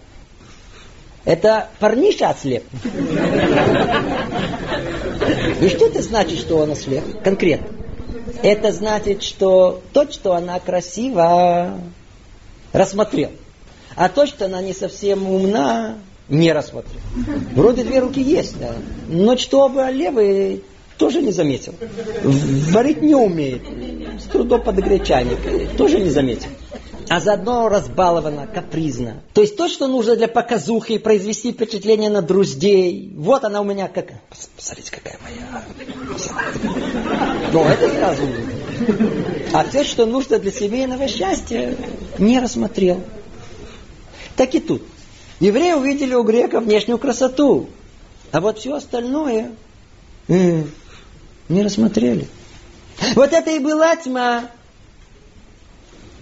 [1.24, 2.64] это парниша ослеп.
[5.60, 7.22] И что это значит, что он ослеп?
[7.22, 7.68] Конкретно.
[8.42, 11.78] Это значит, что то, что она красива,
[12.72, 13.30] рассмотрел.
[13.96, 17.00] А то, что она не совсем умна, не рассмотрел.
[17.54, 18.72] Вроде две руки есть, да.
[19.08, 20.62] Но что бы левый
[20.96, 21.74] тоже не заметил.
[22.70, 23.62] Варить не умеет.
[24.20, 25.38] С трудом подогреть чайник.
[25.76, 26.50] Тоже не заметил.
[27.10, 29.20] А заодно разбалована, капризна.
[29.34, 33.12] То есть то, что нужно для показухи, произвести впечатление на друзей.
[33.16, 34.12] Вот она у меня как...
[34.56, 35.64] Посмотрите, какая моя...
[37.52, 38.22] Ну, это сразу.
[39.52, 41.74] А все, что нужно для семейного счастья,
[42.18, 43.02] не рассмотрел.
[44.36, 44.82] Так и тут.
[45.40, 47.70] Евреи увидели у грека внешнюю красоту,
[48.30, 49.50] а вот все остальное
[50.28, 50.62] э,
[51.48, 52.28] не рассмотрели.
[53.16, 54.44] Вот это и была тьма,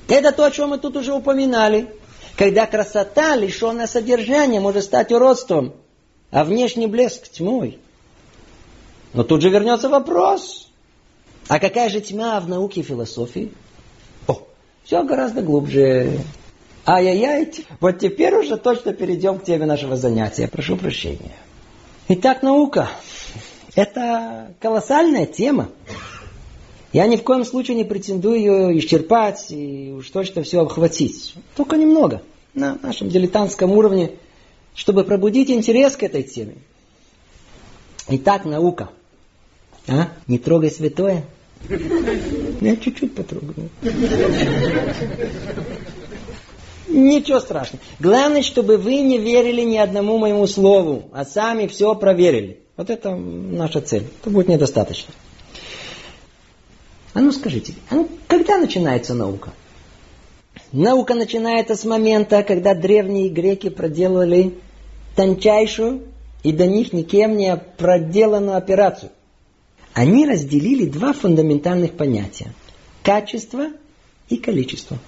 [0.08, 1.94] это то, о чем мы тут уже упоминали.
[2.36, 5.74] Когда красота, лишенная содержания, может стать уродством,
[6.30, 7.78] а внешний блеск тьмой.
[9.12, 10.68] Но тут же вернется вопрос.
[11.48, 13.52] А какая же тьма в науке и философии?
[14.26, 14.42] О,
[14.84, 16.20] все гораздо глубже.
[16.86, 17.52] Ай-яй-яй.
[17.80, 20.48] Вот теперь уже точно перейдем к теме нашего занятия.
[20.48, 21.36] Прошу прощения.
[22.08, 22.88] Итак, наука.
[23.74, 25.68] Это колоссальная тема.
[26.92, 31.34] Я ни в коем случае не претендую ее исчерпать и уж точно все обхватить.
[31.54, 32.22] Только немного,
[32.54, 34.12] на нашем дилетантском уровне,
[34.74, 36.54] чтобы пробудить интерес к этой теме.
[38.08, 38.88] Итак, наука.
[39.86, 40.08] А?
[40.26, 41.24] Не трогай святое.
[42.60, 43.68] Я чуть-чуть потрогаю.
[46.88, 47.84] Ничего страшного.
[48.00, 52.60] Главное, чтобы вы не верили ни одному моему слову, а сами все проверили.
[52.78, 54.04] Вот это наша цель.
[54.22, 55.12] Это будет недостаточно.
[57.14, 59.52] А ну скажите, а ну, когда начинается наука?
[60.72, 64.54] Наука начинается с момента, когда древние греки проделали
[65.16, 66.02] тончайшую
[66.42, 69.10] и до них никем не проделанную операцию.
[69.94, 72.52] Они разделили два фундаментальных понятия–
[73.02, 73.68] качество
[74.28, 74.98] и количество.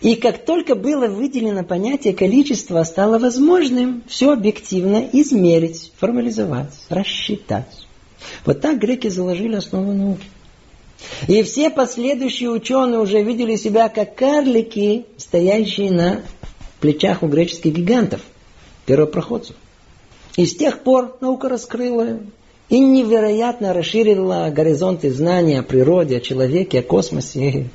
[0.00, 7.86] И как только было выделено понятие количества, стало возможным все объективно измерить, формализовать, рассчитать.
[8.44, 10.26] Вот так греки заложили основу науки.
[11.28, 16.22] И все последующие ученые уже видели себя как карлики, стоящие на
[16.80, 18.20] плечах у греческих гигантов,
[18.86, 19.56] первопроходцев.
[20.36, 22.20] И с тех пор наука раскрыла
[22.68, 27.68] и невероятно расширила горизонты знания о природе, о человеке, о космосе.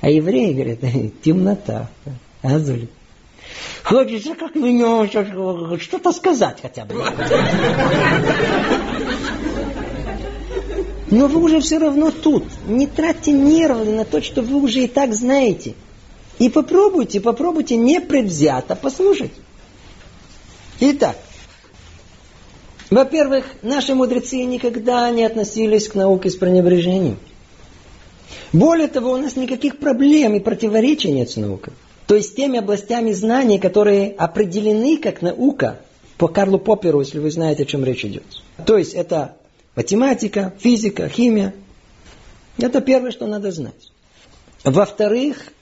[0.00, 0.80] А евреи говорят,
[1.22, 1.88] темнота,
[2.42, 2.88] азуль.
[3.84, 5.08] Хочется как минимум
[5.80, 6.94] что-то сказать хотя бы.
[11.12, 12.44] Но вы уже все равно тут.
[12.66, 15.74] Не тратьте нервы на то, что вы уже и так знаете.
[16.38, 19.30] И попробуйте, попробуйте непредвзято послушать.
[20.80, 21.18] Итак,
[22.88, 27.18] во-первых, наши мудрецы никогда не относились к науке с пренебрежением.
[28.54, 31.74] Более того, у нас никаких проблем и противоречий нет с наукой.
[32.06, 35.78] То есть теми областями знаний, которые определены как наука,
[36.16, 38.24] по Карлу Попперу, если вы знаете, о чем речь идет.
[38.64, 39.36] То есть это
[39.74, 41.54] Математика, физика, химия.
[42.58, 43.92] Это первое, что надо знать.
[44.64, 45.52] Во-вторых,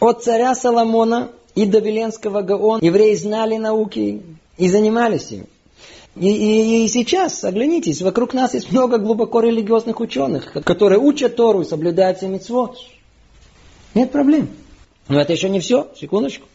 [0.00, 4.22] от царя Соломона и до Веленского Гаон евреи знали науки
[4.56, 5.46] и занимались ими.
[6.14, 11.62] И, и, и сейчас, оглянитесь, вокруг нас есть много глубоко религиозных ученых, которые учат Тору
[11.62, 12.76] и соблюдают все митцвот.
[13.94, 14.48] Нет проблем.
[15.08, 16.46] Но это еще не все, секундочку.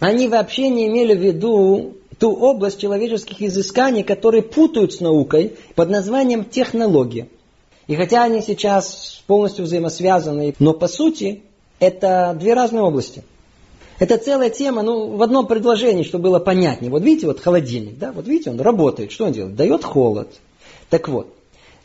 [0.00, 5.90] Они вообще не имели в виду ту область человеческих изысканий, которые путают с наукой под
[5.90, 7.28] названием технология.
[7.86, 11.42] И хотя они сейчас полностью взаимосвязаны, но по сути
[11.78, 13.22] это две разные области.
[13.98, 16.90] Это целая тема, ну, в одном предложении, чтобы было понятнее.
[16.90, 19.10] Вот видите, вот холодильник, да, вот видите, он работает.
[19.10, 19.56] Что он делает?
[19.56, 20.28] Дает холод.
[20.90, 21.34] Так вот,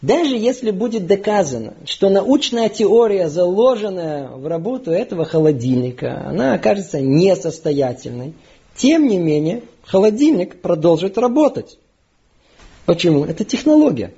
[0.01, 8.33] даже если будет доказано, что научная теория, заложенная в работу этого холодильника, она окажется несостоятельной,
[8.75, 11.77] тем не менее, холодильник продолжит работать.
[12.85, 13.25] Почему?
[13.25, 14.11] Это технология.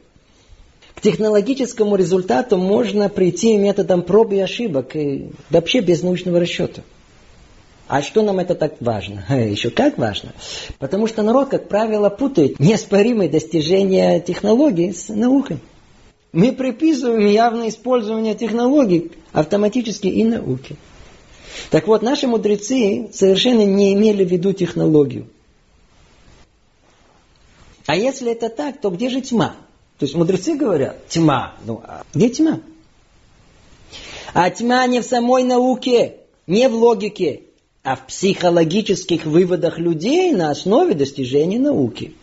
[0.96, 6.82] К технологическому результату можно прийти методом проб и ошибок, и вообще без научного расчета.
[7.90, 9.26] А что нам это так важно?
[9.30, 10.32] Еще как важно.
[10.80, 15.60] Потому что народ, как правило, путает неоспоримые достижения технологий с наукой.
[16.34, 20.76] Мы приписываем явное использование технологий автоматически и науке.
[21.70, 25.28] Так вот, наши мудрецы совершенно не имели в виду технологию.
[27.86, 29.56] А если это так, то где же тьма?
[30.00, 31.54] То есть мудрецы говорят, тьма.
[31.66, 32.62] Ну, а где тьма?
[34.34, 36.16] А тьма не в самой науке,
[36.48, 37.42] не в логике,
[37.84, 42.16] а в психологических выводах людей на основе достижений науки.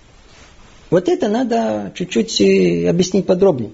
[0.91, 3.71] Вот это надо чуть-чуть э, объяснить подробнее.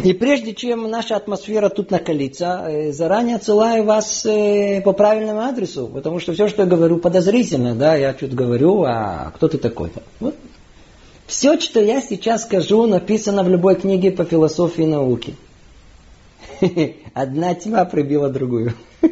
[0.00, 5.88] И прежде чем наша атмосфера тут накалится, э, заранее отсылаю вас э, по правильному адресу,
[5.88, 10.02] потому что все, что я говорю, подозрительно, да, я что-то говорю, а кто ты такой-то?
[10.20, 10.34] Вот.
[11.26, 15.34] Все, что я сейчас скажу, написано в любой книге по философии и науке.
[17.14, 18.74] Одна тьма прибила другую.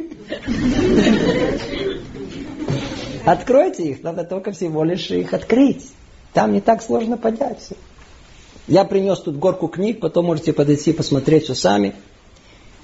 [3.25, 5.91] Откройте их, надо только всего лишь их открыть.
[6.33, 7.75] Там не так сложно понять все.
[8.67, 11.93] Я принес тут горку книг, потом можете подойти посмотреть все сами.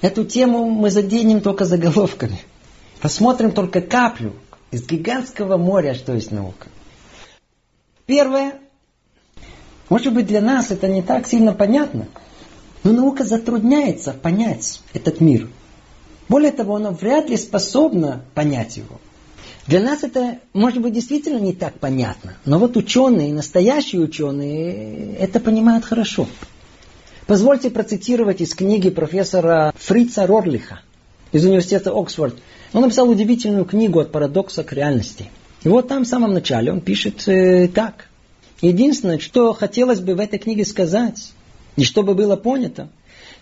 [0.00, 2.38] Эту тему мы заденем только заголовками.
[3.00, 4.32] Посмотрим только каплю
[4.70, 6.68] из гигантского моря, что есть наука.
[8.06, 8.54] Первое.
[9.88, 12.06] Может быть, для нас это не так сильно понятно,
[12.84, 15.48] но наука затрудняется понять этот мир.
[16.28, 19.00] Более того, она вряд ли способна понять его.
[19.66, 22.34] Для нас это, может быть, действительно не так понятно.
[22.44, 26.26] Но вот ученые, настоящие ученые, это понимают хорошо.
[27.26, 30.80] Позвольте процитировать из книги профессора Фрица Рорлиха
[31.30, 32.34] из университета Оксфорд.
[32.72, 35.30] Он написал удивительную книгу «От парадокса к реальности».
[35.62, 38.08] И вот там в самом начале он пишет э, так.
[38.60, 41.32] Единственное, что хотелось бы в этой книге сказать,
[41.76, 42.88] и чтобы было понято,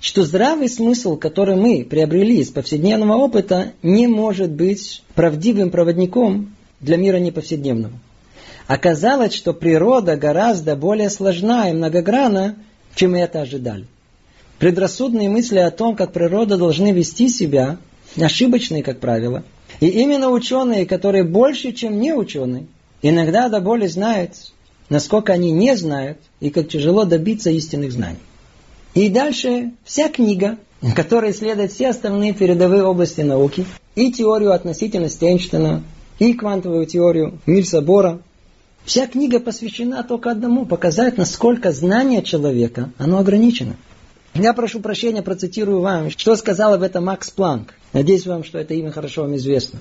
[0.01, 6.97] что здравый смысл, который мы приобрели из повседневного опыта, не может быть правдивым проводником для
[6.97, 7.93] мира неповседневного.
[8.67, 12.57] Оказалось, что природа гораздо более сложна и многогранна,
[12.95, 13.87] чем мы это ожидали.
[14.59, 17.79] Предрассудные мысли о том, как природа должны вести себя,
[18.19, 19.43] ошибочные, как правило.
[19.81, 22.67] И именно ученые, которые больше, чем не ученые,
[23.03, 24.33] иногда до боли знают,
[24.89, 28.19] насколько они не знают и как тяжело добиться истинных знаний.
[28.95, 30.59] И дальше вся книга,
[30.97, 33.65] которая исследует все основные передовые области науки,
[33.95, 35.83] и теорию относительности Эйнштейна,
[36.19, 38.21] и квантовую теорию Нильса Бора.
[38.85, 43.77] Вся книга посвящена только одному, показать, насколько знание человека, оно ограничено.
[44.35, 47.75] Я прошу прощения, процитирую вам, что сказал об этом Макс Планк.
[47.93, 49.81] Надеюсь вам, что это имя хорошо вам известно.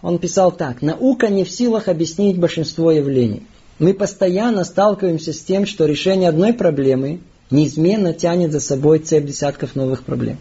[0.00, 0.80] Он писал так.
[0.80, 3.42] Наука не в силах объяснить большинство явлений.
[3.78, 7.20] Мы постоянно сталкиваемся с тем, что решение одной проблемы
[7.50, 10.38] неизменно тянет за собой цепь десятков новых проблем.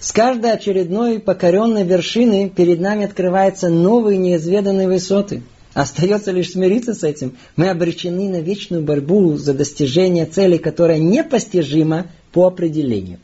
[0.00, 5.42] С каждой очередной покоренной вершины перед нами открываются новые неизведанные высоты.
[5.74, 7.36] Остается лишь смириться с этим.
[7.56, 13.18] Мы обречены на вечную борьбу за достижение цели, которая непостижима по определению.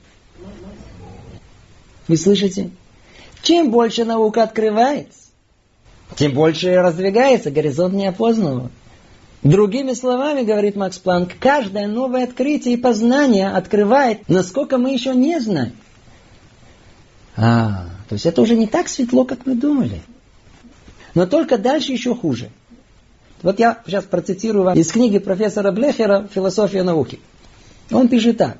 [2.07, 2.71] Вы слышите?
[3.43, 5.19] Чем больше наука открывается,
[6.17, 8.71] тем больше раздвигается горизонт неопознанного.
[9.45, 15.38] Другими словами, говорит Макс Планк, каждое новое открытие и познание открывает, насколько мы еще не
[15.38, 15.74] знаем.
[17.36, 20.01] А, то есть это уже не так светло, как мы думали.
[21.14, 22.49] Но только дальше еще хуже.
[23.42, 27.20] Вот я сейчас процитирую вам из книги профессора Блехера «Философия науки».
[27.90, 28.57] Он пишет так.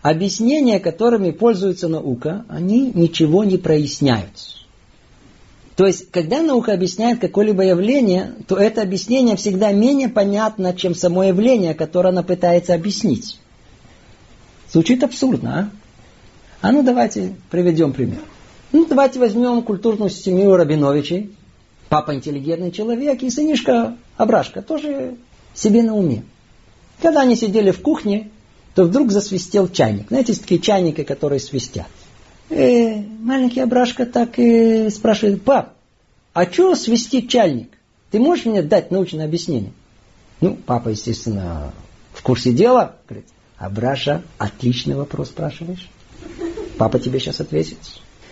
[0.00, 4.59] Объяснения, которыми пользуется наука, они ничего не проясняют.
[5.80, 11.24] То есть, когда наука объясняет какое-либо явление, то это объяснение всегда менее понятно, чем само
[11.24, 13.40] явление, которое она пытается объяснить.
[14.70, 15.72] Звучит абсурдно,
[16.60, 16.68] а?
[16.68, 18.20] А ну давайте приведем пример.
[18.72, 21.34] Ну давайте возьмем культурную семью Рабиновичей.
[21.88, 25.16] Папа интеллигентный человек и сынишка Абрашка тоже
[25.54, 26.24] себе на уме.
[27.00, 28.28] Когда они сидели в кухне,
[28.74, 30.08] то вдруг засвистел чайник.
[30.08, 31.88] Знаете, есть такие чайники, которые свистят
[32.50, 35.74] э, маленький Абрашка так и спрашивает, пап,
[36.32, 37.70] а что свистит чайник?
[38.10, 39.72] Ты можешь мне дать научное объяснение?
[40.40, 41.72] Ну, папа, естественно,
[42.12, 42.96] в курсе дела.
[43.08, 45.88] Говорит, Абраша, отличный вопрос спрашиваешь.
[46.78, 47.78] Папа тебе сейчас ответит.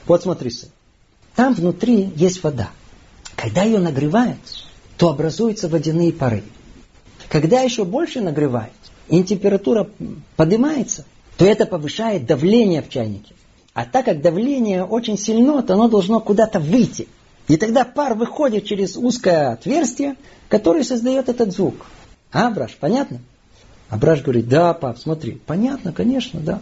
[0.06, 0.70] Вот смотри, сын.
[1.34, 2.70] Там внутри есть вода.
[3.36, 4.38] Когда ее нагревают,
[4.96, 6.42] то образуются водяные пары.
[7.28, 8.72] Когда еще больше нагревают,
[9.08, 9.88] и температура
[10.36, 11.04] поднимается,
[11.36, 13.34] то это повышает давление в чайнике.
[13.78, 17.06] А так как давление очень сильно, то оно должно куда-то выйти.
[17.46, 20.16] И тогда пар выходит через узкое отверстие,
[20.48, 21.86] которое создает этот звук.
[22.32, 23.20] А, Браш, понятно?
[23.88, 26.60] А Браш говорит, да, пап, смотри, понятно, конечно, да.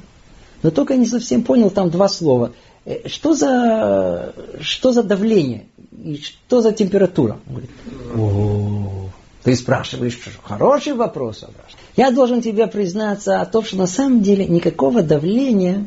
[0.62, 2.52] Но только я не совсем понял там два слова.
[2.84, 5.64] Э, что за, что за давление?
[6.04, 7.38] И что за температура?
[7.46, 7.70] Он говорит,
[8.14, 9.08] о,
[9.42, 11.76] ты спрашиваешь, хороший вопрос, Абраш.
[11.96, 15.86] Я должен тебе признаться о том, что на самом деле никакого давления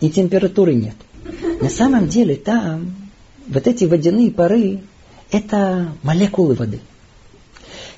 [0.00, 0.94] и температуры нет.
[1.60, 2.94] На самом деле там
[3.46, 4.80] вот эти водяные пары–
[5.30, 6.80] это молекулы воды.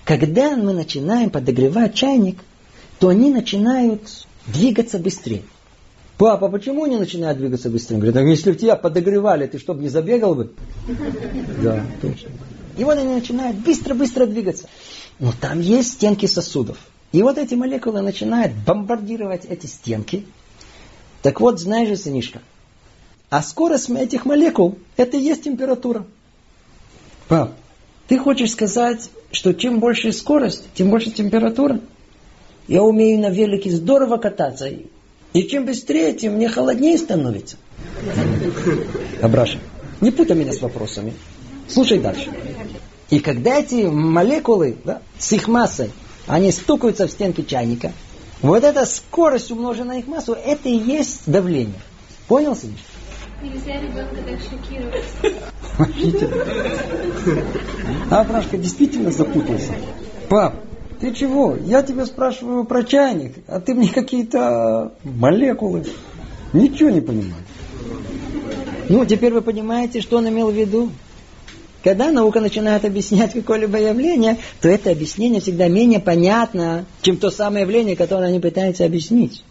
[0.05, 2.39] Когда мы начинаем подогревать чайник,
[2.99, 4.03] то они начинают
[4.47, 5.43] двигаться быстрее.
[6.19, 7.97] Папа, почему они начинают двигаться быстрее?
[7.97, 10.53] Говорит, ну, если бы тебя подогревали, ты что, не забегал бы?
[11.63, 12.31] Да, точно.
[12.77, 14.69] И вот они начинают быстро-быстро двигаться.
[15.19, 16.79] Но там есть стенки сосудов.
[17.13, 20.25] И вот эти молекулы начинают бомбардировать эти стенки,
[21.23, 22.41] так вот, знаешь же, сынишка,
[23.31, 26.05] а скорость этих молекул– это и есть температура.
[27.29, 27.55] Пап,
[28.09, 31.81] ты хочешь сказать, что чем больше скорость, тем больше температура?
[32.69, 34.69] Я умею на велике здорово кататься.
[35.33, 37.57] И чем быстрее, тем мне холоднее становится.
[39.23, 39.59] Абраша,
[40.01, 41.15] не путай меня с вопросами.
[41.69, 42.31] Слушай дальше.
[43.09, 45.91] И когда эти молекулы да, с их массой,
[46.27, 47.93] они стукаются в стенки чайника,
[48.43, 51.81] вот эта скорость, умноженная на их массу, это и есть давление.
[52.29, 52.81] Понял, Сидиш?
[53.43, 55.05] Нельзя ребенка так шокировать.
[58.11, 59.73] А Прошка действительно запутался.
[60.29, 60.57] Пап,
[61.01, 61.57] ты чего?
[61.57, 65.85] Я тебя спрашиваю про чайник, а ты мне какие-то молекулы.
[66.53, 67.43] Ничего не понимаю.
[68.89, 70.91] Ну, теперь вы понимаете, что он имел в виду?
[71.83, 77.63] Когда наука начинает объяснять какое-либо явление, то это объяснение всегда менее понятно, чем то самое
[77.63, 79.43] явление, которое они пытаются объяснить.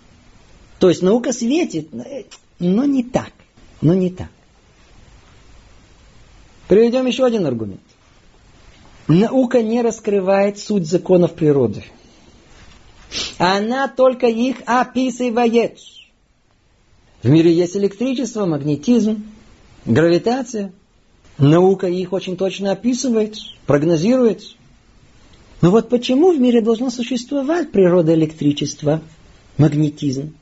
[0.79, 1.89] То есть наука светит,
[2.59, 3.31] но не так.
[3.81, 4.29] Но не так.
[6.67, 7.81] Приведем еще один аргумент.
[9.07, 11.83] Наука не раскрывает суть законов природы.
[13.37, 15.79] Она только их описывает.
[17.21, 19.25] В мире есть электричество, магнетизм,
[19.85, 20.71] гравитация.
[21.37, 24.43] Наука их очень точно описывает, прогнозирует.
[25.61, 29.01] Но вот почему в мире должно существовать природа электричества,
[29.57, 30.33] магнетизм?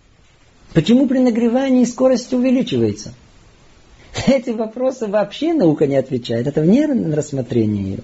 [0.73, 3.13] Почему при нагревании скорость увеличивается?
[4.27, 6.47] Эти вопросы вообще наука не отвечает.
[6.47, 7.99] Это вне рассмотрения ее.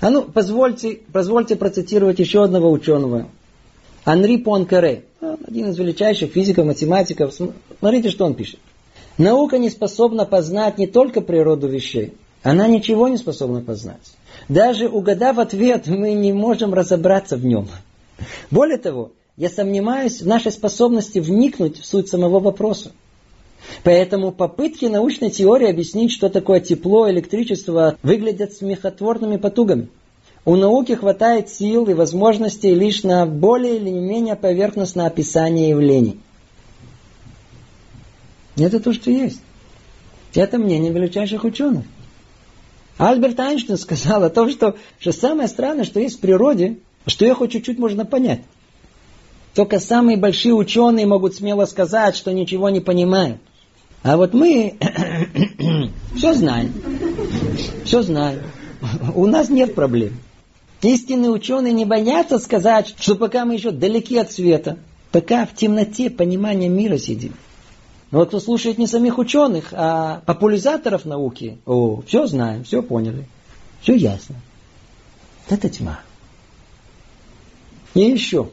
[0.00, 3.28] А ну, позвольте, позвольте процитировать еще одного ученого.
[4.04, 7.34] Анри Пуанкаре, один из величайших физиков, математиков.
[7.80, 8.60] Смотрите, что он пишет.
[9.18, 14.12] Наука не способна познать не только природу вещей, она ничего не способна познать.
[14.48, 17.68] Даже угадав ответ, мы не можем разобраться в нем.
[18.50, 22.92] Более того, я сомневаюсь в нашей способности вникнуть в суть самого вопроса.
[23.82, 29.88] Поэтому попытки научной теории объяснить, что такое тепло, электричество, выглядят смехотворными потугами.
[30.44, 36.20] У науки хватает сил и возможностей лишь на более или менее поверхностное описание явлений.
[38.56, 39.40] Это то, что есть.
[40.34, 41.84] Это мнение величайших ученых.
[42.98, 47.34] Альберт Эйнштейн сказал о том, что, что самое странное, что есть в природе, что ее
[47.34, 48.40] хоть чуть-чуть можно понять.
[49.54, 53.38] Только самые большие ученые могут смело сказать, что ничего не понимают.
[54.02, 54.76] А вот мы
[56.16, 56.72] все знаем.
[57.84, 58.40] Все знаем.
[59.14, 60.18] У нас нет проблем.
[60.82, 64.78] Истинные ученые не боятся сказать, что пока мы еще далеки от света,
[65.10, 67.32] пока в темноте понимания мира сидим.
[68.10, 73.26] Но вот кто слушает не самих ученых, а популяризаторов науки, о, все знаем, все поняли,
[73.80, 74.36] все ясно.
[75.48, 76.00] Это тьма.
[77.94, 78.50] И еще.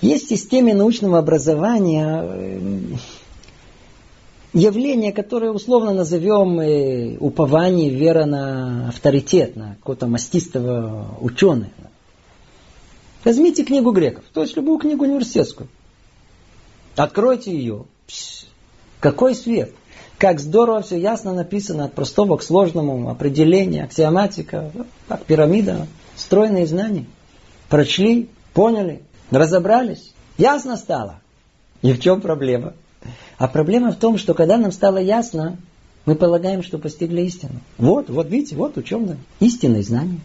[0.00, 2.78] Есть в системе научного образования э,
[4.52, 11.70] явление, которое условно назовем э, упование, вера на авторитет, на какого-то мастистого ученого.
[13.24, 15.68] Возьмите книгу греков, то есть любую книгу университетскую.
[16.96, 17.84] Откройте ее.
[19.00, 19.72] Какой свет!
[20.18, 24.70] Как здорово все ясно написано от простого к сложному, определение, аксиоматика,
[25.08, 27.06] как пирамида, стройные знания.
[27.70, 31.20] Прочли, поняли, разобрались, ясно стало.
[31.80, 32.74] И в чем проблема?
[33.38, 35.56] А проблема в том, что когда нам стало ясно,
[36.04, 37.54] мы полагаем, что постигли истину.
[37.78, 39.16] Вот, вот видите, вот ученые.
[39.38, 40.20] Истинные знания.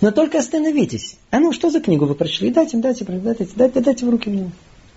[0.00, 1.16] Но только остановитесь.
[1.30, 2.50] А ну, что за книгу вы прочли?
[2.50, 4.50] Дайте, дайте, дайте, дайте, дайте в руки мне.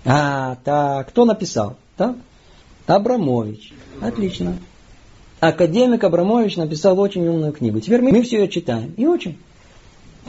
[0.05, 1.75] А, так, кто написал?
[1.97, 2.15] Так?
[2.85, 3.73] Абрамович.
[4.01, 4.57] Отлично.
[5.39, 7.79] Академик Абрамович написал очень умную книгу.
[7.79, 8.93] Теперь мы, мы все ее читаем.
[8.97, 9.37] И очень.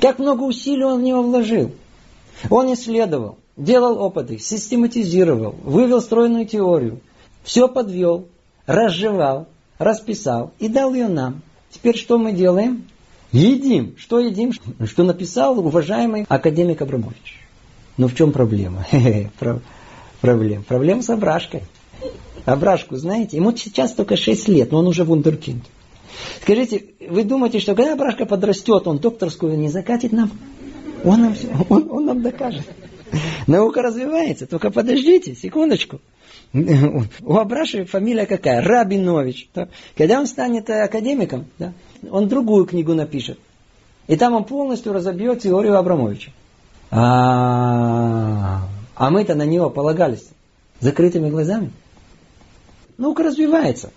[0.01, 1.73] Как много усилий он в него вложил.
[2.51, 7.01] Он исследовал делал опыты, систематизировал, вывел стройную теорию,
[7.43, 8.29] все подвел,
[8.67, 9.49] разжевал,
[9.79, 11.43] расписал и дал ее нам.
[11.71, 12.85] Теперь что мы делаем?
[13.33, 13.97] Едим.
[13.99, 14.53] Что едим?
[14.53, 17.36] Что написал уважаемый академик Абрамович.
[17.97, 18.87] Но ну, в чем проблема?
[20.21, 20.63] Проблема.
[20.65, 21.63] Проблема с Абрашкой.
[22.45, 25.65] Абрашку, знаете, ему сейчас только 6 лет, но он уже вундеркинд.
[26.43, 30.31] Скажите, вы думаете, что когда Абрашка подрастет, он докторскую не закатит нам?
[31.05, 31.35] Он нам,
[31.69, 32.67] он, он нам докажет.
[33.47, 36.01] Наука развивается, только подождите, секундочку.
[36.53, 38.63] У Абраши фамилия какая?
[38.63, 39.49] Рабинович.
[39.97, 41.73] Когда он станет академиком, да,
[42.11, 43.39] он другую книгу напишет.
[44.07, 46.31] И там он полностью разобьет теорию Абрамовича.
[46.91, 48.63] А,
[48.95, 50.29] а мы-то на него полагались
[50.81, 51.73] закрытыми глазами.
[52.99, 53.91] Наука развивается.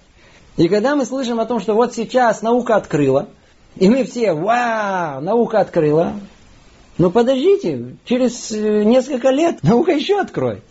[0.58, 3.30] И когда мы слышим о том, что вот сейчас наука открыла,
[3.76, 6.14] и мы все, вау, наука открыла,
[6.98, 10.64] но подождите, через э, несколько лет наука еще откроет.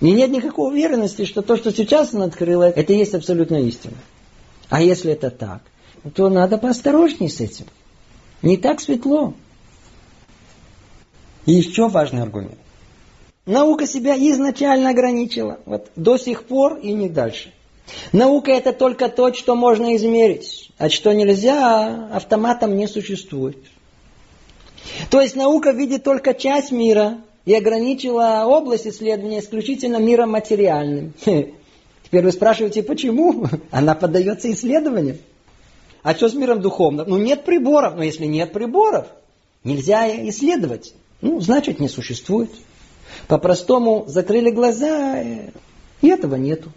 [0.00, 3.94] И нет никакой уверенности, что то, что сейчас она открыла, это и есть абсолютно истина.
[4.68, 5.62] А если это так,
[6.14, 7.66] то надо поосторожней с этим.
[8.42, 9.34] Не так светло.
[11.46, 12.58] И еще важный аргумент.
[13.46, 15.60] Наука себя изначально ограничила.
[15.64, 17.52] Вот до сих пор и не дальше.
[18.12, 23.58] Наука это только то, что можно измерить, а что нельзя, автоматом не существует.
[25.08, 31.14] То есть наука видит только часть мира и ограничила область исследования исключительно миром материальным.
[31.24, 33.46] Теперь вы спрашиваете, почему?
[33.70, 35.18] Она поддается исследованию.
[36.02, 37.08] А что с миром духовным?
[37.08, 37.94] Ну нет приборов.
[37.96, 39.06] Но если нет приборов,
[39.62, 40.92] нельзя исследовать.
[41.20, 42.50] Ну, значит, не существует.
[43.28, 45.22] По-простому закрыли глаза,
[46.02, 46.70] и этого нету.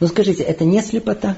[0.00, 1.36] Ну скажите, это не слепота?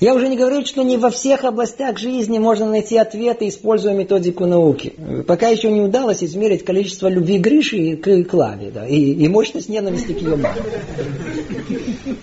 [0.00, 4.46] Я уже не говорю, что не во всех областях жизни можно найти ответы, используя методику
[4.46, 4.94] науки.
[5.26, 10.12] Пока еще не удалось измерить количество любви Гриши к Клаве, да, и, и мощность ненависти
[10.12, 10.62] к ее маме.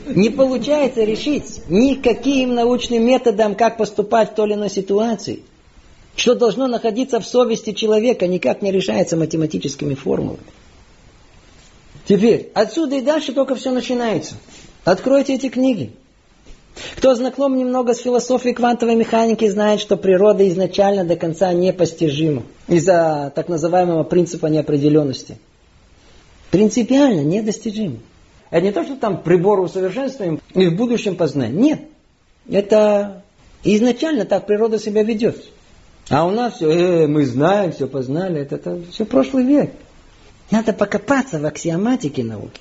[0.07, 5.41] Не получается решить никаким научным методом, как поступать в той или иной ситуации.
[6.15, 10.39] Что должно находиться в совести человека, никак не решается математическими формулами.
[12.07, 14.35] Теперь, отсюда и дальше только все начинается.
[14.83, 15.91] Откройте эти книги.
[16.97, 23.31] Кто знаком немного с философией квантовой механики, знает, что природа изначально до конца непостижима из-за
[23.35, 25.37] так называемого принципа неопределенности.
[26.49, 27.97] Принципиально недостижимо.
[28.49, 31.61] Это не то, что там приборы усовершенствуем и в будущем познаем.
[31.61, 31.81] Нет.
[32.49, 33.23] Это
[33.63, 35.45] изначально так природа себя ведет.
[36.11, 39.71] А у нас все, э, мы знаем, все познали, это, это все прошлый век.
[40.49, 42.59] Надо покопаться в аксиоматике науки.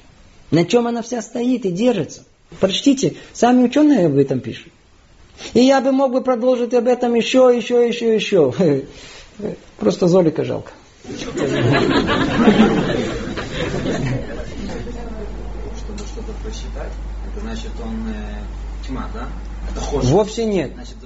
[0.52, 2.22] На чем она вся стоит и держится.
[2.60, 4.72] Прочтите, сами ученые об этом пишут.
[5.54, 8.54] И я бы мог бы продолжить об этом еще, еще, еще, еще.
[9.78, 10.70] Просто Золика жалко.
[11.18, 11.38] Чтобы
[16.06, 16.92] что-то прочитать,
[17.32, 19.28] это значит он э, тьма, да?
[19.90, 20.72] Вовсе нет.
[20.74, 20.96] Значит,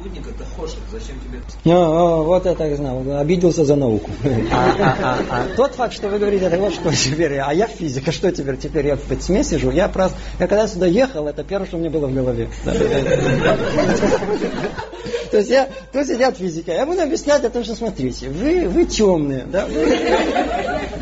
[0.00, 0.78] спутник это хошек.
[0.90, 1.40] Зачем тебе?
[1.66, 3.02] А, а, вот это я знал.
[3.18, 4.10] Обиделся за науку.
[4.50, 7.38] А, а, а, а тот факт, что вы говорите, это вот что теперь.
[7.38, 8.56] А я физика, что теперь?
[8.56, 9.70] Теперь я в тьме сижу.
[9.70, 12.48] Я просто, я когда сюда ехал, это первое, что у меня было в голове.
[15.30, 18.84] То есть я, тут сидят физика, я буду объяснять о том, что смотрите, вы, вы
[18.84, 19.68] темные, да?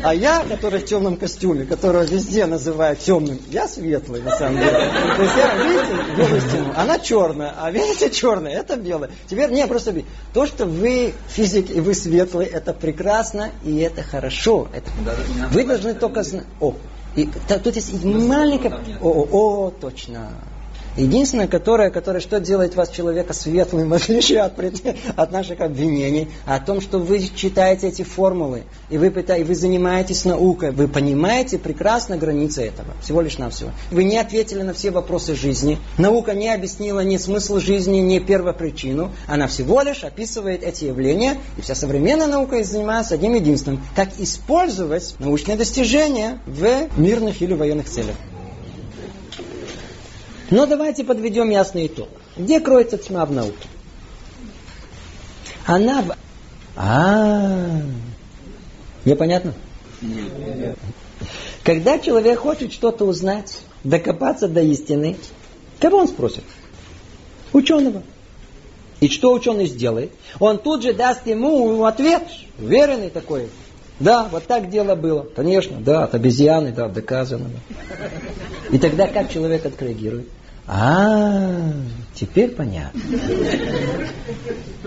[0.03, 4.71] А я, который в темном костюме, которого везде называют темным, я светлый на самом деле.
[5.15, 9.09] То есть я, видите, белую стену, она черная, а видите, черная, это белое.
[9.27, 9.95] Теперь, не, просто
[10.33, 14.67] то, что вы физик и вы светлый, это прекрасно и это хорошо.
[14.73, 14.89] Это...
[15.51, 16.45] Вы должны только знать...
[16.59, 16.75] О,
[17.15, 18.79] и, тут есть маленькая...
[19.01, 20.29] О, о, о, точно.
[20.99, 24.53] Единственное, которое, которое что делает вас человека светлым, в отличие от,
[25.15, 30.25] от наших обвинений, о том, что вы читаете эти формулы, и вы, и вы занимаетесь
[30.25, 33.71] наукой, вы понимаете прекрасно границы этого, всего лишь навсего.
[33.91, 39.11] Вы не ответили на все вопросы жизни, наука не объяснила ни смысл жизни, ни первопричину,
[39.25, 45.15] она всего лишь описывает эти явления, и вся современная наука занимается одним единственным, как использовать
[45.19, 48.15] научные достижения в мирных или военных целях.
[50.51, 52.09] Но давайте подведем ясный итог.
[52.35, 53.67] Где кроется тьма в науке?
[55.65, 56.15] Она в...
[56.75, 57.81] А,
[59.05, 59.53] не понятно?
[61.63, 65.17] Когда человек хочет что-то узнать, докопаться до истины,
[65.79, 66.43] кого он спросит?
[67.53, 68.01] Ученого.
[69.01, 70.11] И что ученый сделает?
[70.39, 72.23] Он тут же даст ему ответ,
[72.57, 73.49] уверенный такой.
[73.99, 75.23] Да, вот так дело было.
[75.35, 77.49] Конечно, да, от обезьяны, да, доказано.
[78.71, 80.27] И тогда как человек отреагирует?
[80.71, 81.71] А,
[82.13, 83.01] теперь понятно.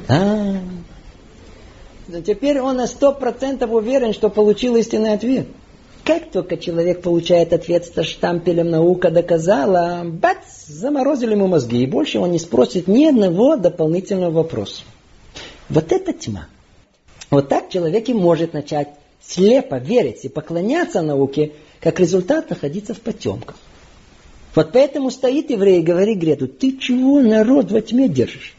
[0.08, 0.60] А,
[2.24, 5.48] теперь он на сто процентов уверен, что получил истинный ответ.
[6.04, 12.20] Как только человек получает ответ со штампелем «наука доказала», бац, заморозили ему мозги, и больше
[12.20, 14.82] он не спросит ни одного дополнительного вопроса.
[15.68, 16.46] Вот это тьма.
[17.28, 23.00] Вот так человек и может начать слепо верить и поклоняться науке, как результат находиться в
[23.00, 23.56] потемках.
[24.54, 28.54] Вот поэтому стоит еврей и говорит Грету, ты чего народ во тьме держишь?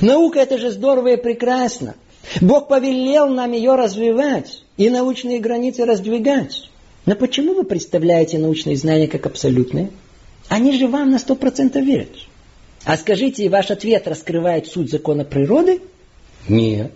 [0.00, 1.94] Наука это же здорово и прекрасно.
[2.40, 6.70] Бог повелел нам ее развивать и научные границы раздвигать.
[7.04, 9.90] Но почему вы представляете научные знания как абсолютные?
[10.48, 12.10] Они же вам на сто процентов верят.
[12.84, 15.80] А скажите, ваш ответ раскрывает суть закона природы?
[16.48, 16.92] Нет.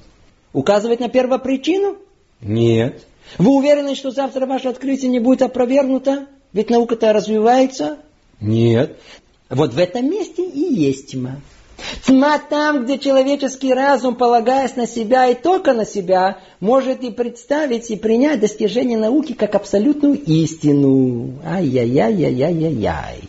[0.52, 1.96] Указывает на первопричину?
[2.40, 3.04] Нет.
[3.38, 6.26] Вы уверены, что завтра ваше открытие не будет опровергнуто?
[6.52, 7.98] Ведь наука-то развивается?
[8.40, 8.98] Нет.
[9.48, 11.40] Вот в этом месте и есть тьма.
[12.04, 17.90] Тьма там, где человеческий разум, полагаясь на себя и только на себя, может и представить
[17.90, 21.34] и принять достижение науки как абсолютную истину.
[21.44, 23.28] Ай-яй-яй-яй-яй-яй.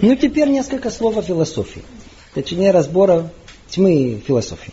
[0.00, 1.82] Ну, теперь несколько слов о философии.
[2.34, 3.30] Точнее, разбора
[3.68, 4.72] тьмы философии.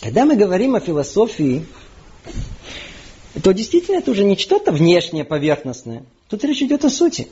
[0.00, 1.64] Когда мы говорим о философии,
[3.42, 6.02] то действительно это уже не что-то внешнее, поверхностное.
[6.28, 7.28] Тут речь идет о сути.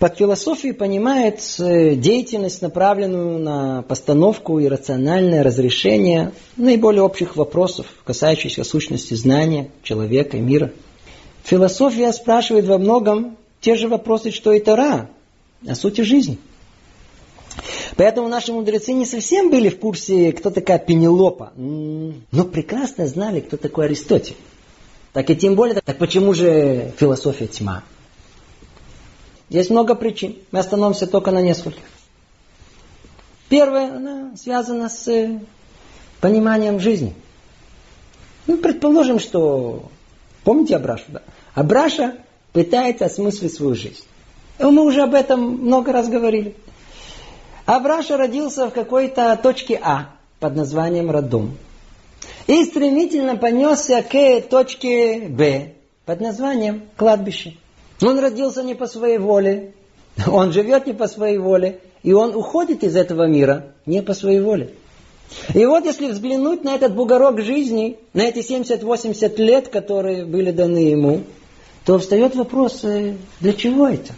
[0.00, 8.64] Под философией понимает э, деятельность, направленную на постановку и рациональное разрешение наиболее общих вопросов, касающихся
[8.64, 10.72] сущности знания, человека и мира.
[11.44, 15.10] Философия спрашивает во многом те же вопросы, что и Тора,
[15.68, 16.38] о сути жизни.
[17.96, 23.58] Поэтому наши мудрецы не совсем были в курсе, кто такая Пенелопа, но прекрасно знали, кто
[23.58, 24.36] такой Аристотель.
[25.12, 27.82] Так и тем более, так почему же философия тьма?
[29.50, 30.36] Есть много причин.
[30.52, 31.82] Мы остановимся только на нескольких.
[33.48, 35.40] Первое, она связана с э,
[36.20, 37.14] пониманием жизни.
[38.46, 39.90] Ну, предположим, что...
[40.44, 41.22] Помните Абрашу, да?
[41.52, 42.16] Абраша
[42.52, 44.04] пытается осмыслить свою жизнь.
[44.60, 46.54] И мы уже об этом много раз говорили.
[47.66, 51.56] Абраша родился в какой-то точке А под названием Радом.
[52.46, 55.72] И стремительно понесся к точке Б
[56.06, 57.56] под названием кладбище.
[58.02, 59.74] Он родился не по своей воле,
[60.26, 64.40] он живет не по своей воле, и он уходит из этого мира не по своей
[64.40, 64.74] воле.
[65.54, 70.78] И вот если взглянуть на этот бугорок жизни, на эти 70-80 лет, которые были даны
[70.78, 71.22] ему,
[71.84, 74.12] то встает вопрос, э, для чего это?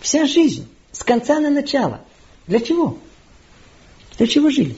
[0.00, 2.00] Вся жизнь, с конца на начало.
[2.46, 2.98] Для чего?
[4.18, 4.76] Для чего жили?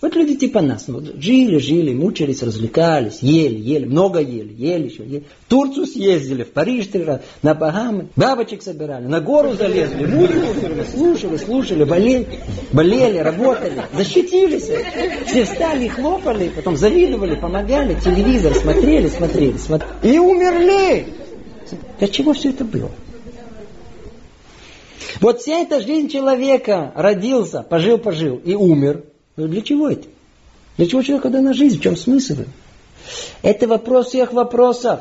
[0.00, 0.88] Вот люди типа нас.
[0.88, 5.24] Ну, жили, жили, мучились, развлекались, ели, ели, много ели, ели еще, ели.
[5.46, 10.54] В Турцию съездили, в Париж три раза, на Багамы, бабочек собирали, на гору залезли, музыку
[10.90, 12.26] слушали, слушали, болели,
[12.72, 14.70] болели, работали, защитились.
[15.26, 19.92] Все встали хлопали, потом завидовали, помогали, телевизор смотрели, смотрели, смотрели.
[20.02, 21.08] И умерли.
[21.98, 22.90] Для чего все это было?
[25.20, 29.04] Вот вся эта жизнь человека родился, пожил-пожил и умер–
[29.48, 30.08] для чего это?
[30.76, 31.78] Для чего человеку дана жизнь?
[31.78, 32.36] В чем смысл?
[33.42, 35.00] Это вопрос всех вопросов.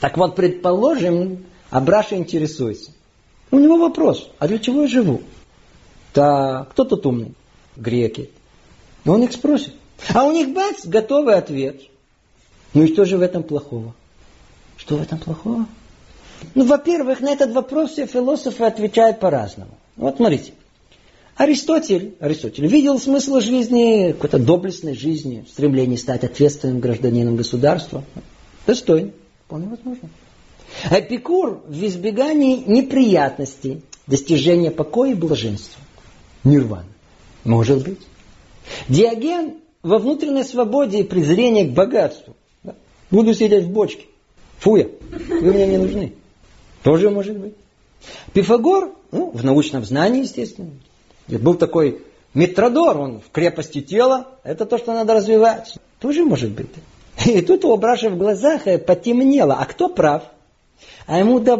[0.00, 2.90] Так вот, предположим, Абраша интересуется.
[3.50, 5.22] У него вопрос, а для чего я живу?
[6.14, 7.34] Да, кто тут умный?
[7.76, 8.30] Греки.
[9.04, 9.74] Но он их спросит.
[10.14, 11.82] А у них, бац, готовый ответ.
[12.74, 13.94] Ну и что же в этом плохого?
[14.76, 15.66] Что в этом плохого?
[16.54, 19.72] Ну, во-первых, на этот вопрос все философы отвечают по-разному.
[19.96, 20.52] Вот смотрите.
[21.40, 28.04] Аристотель, Аристотель видел смысл жизни, какой-то доблестной жизни, стремление стать ответственным гражданином государства.
[28.66, 29.12] Достойно,
[29.46, 30.10] вполне возможно.
[30.90, 35.80] Эпикур в избегании неприятностей, достижения покоя и блаженства.
[36.44, 36.84] Нирвана.
[37.44, 38.00] Может быть.
[38.90, 42.36] Диоген во внутренней свободе и презрении к богатству.
[43.10, 44.04] Буду сидеть в бочке.
[44.58, 46.12] Фуя, вы мне не нужны.
[46.82, 47.54] Тоже может быть.
[48.34, 50.72] Пифагор, ну, в научном знании, естественно,
[51.30, 52.02] и был такой
[52.34, 55.74] Митродор, он в крепости тела, это то, что надо развивать.
[55.98, 56.68] Тоже может быть.
[57.26, 59.54] И тут у Браши в глазах потемнело.
[59.54, 60.22] А кто прав?
[61.06, 61.56] А ему да.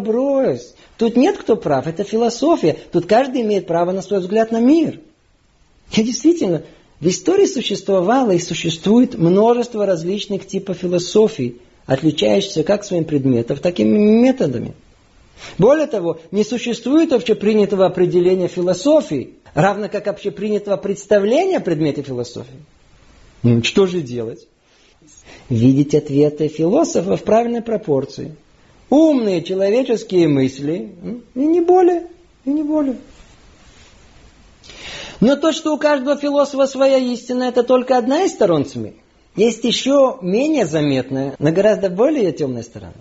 [0.97, 2.77] Тут нет кто прав, это философия.
[2.93, 5.01] Тут каждый имеет право на свой взгляд на мир.
[5.93, 6.63] И действительно,
[7.01, 13.85] в истории существовало и существует множество различных типов философий, отличающихся как своим предметом, так и
[13.85, 14.75] методами.
[15.59, 22.65] Более того, не существует общепринятого определения философии, равно как общепринятого представления о предмете философии.
[23.43, 24.47] Ну, что же делать?
[25.49, 28.37] Видеть ответы философа в правильной пропорции.
[28.91, 30.95] Умные человеческие мысли,
[31.35, 32.09] и не более,
[32.45, 32.97] и не более.
[35.21, 38.95] Но то, что у каждого философа своя истина, это только одна из сторон тьмы.
[39.37, 42.95] Есть еще менее заметная, но гораздо более темная сторона.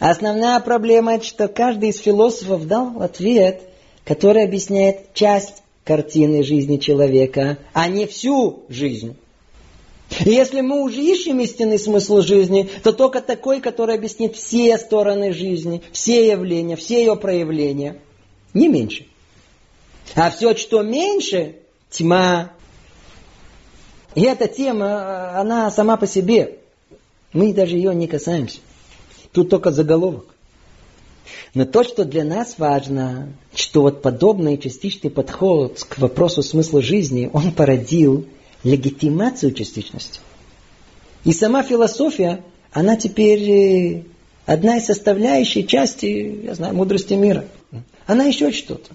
[0.00, 3.62] Основная проблема, что каждый из философов дал ответ,
[4.04, 9.16] который объясняет часть картины жизни человека, а не всю жизнь.
[10.24, 15.32] И если мы уже ищем истинный смысл жизни, то только такой, который объяснит все стороны
[15.32, 18.00] жизни, все явления, все ее проявления,
[18.52, 19.06] не меньше.
[20.14, 21.56] А все, что меньше,
[21.90, 22.52] тьма.
[24.14, 26.58] И эта тема, она сама по себе.
[27.32, 28.60] Мы даже ее не касаемся.
[29.32, 30.33] Тут только заголовок.
[31.54, 37.30] Но то, что для нас важно, что вот подобный частичный подход к вопросу смысла жизни,
[37.32, 38.26] он породил
[38.64, 40.18] легитимацию частичности.
[41.24, 42.42] И сама философия,
[42.72, 44.02] она теперь э,
[44.46, 47.44] одна из составляющих части, я знаю, мудрости мира.
[48.06, 48.90] Она еще что-то.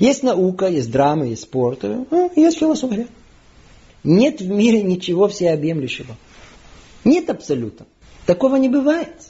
[0.00, 3.06] Есть наука, есть драма, есть спорт, ну, есть философия.
[4.02, 6.16] Нет в мире ничего всеобъемлющего.
[7.04, 7.86] Нет абсолюта.
[8.26, 9.27] Такого не бывает.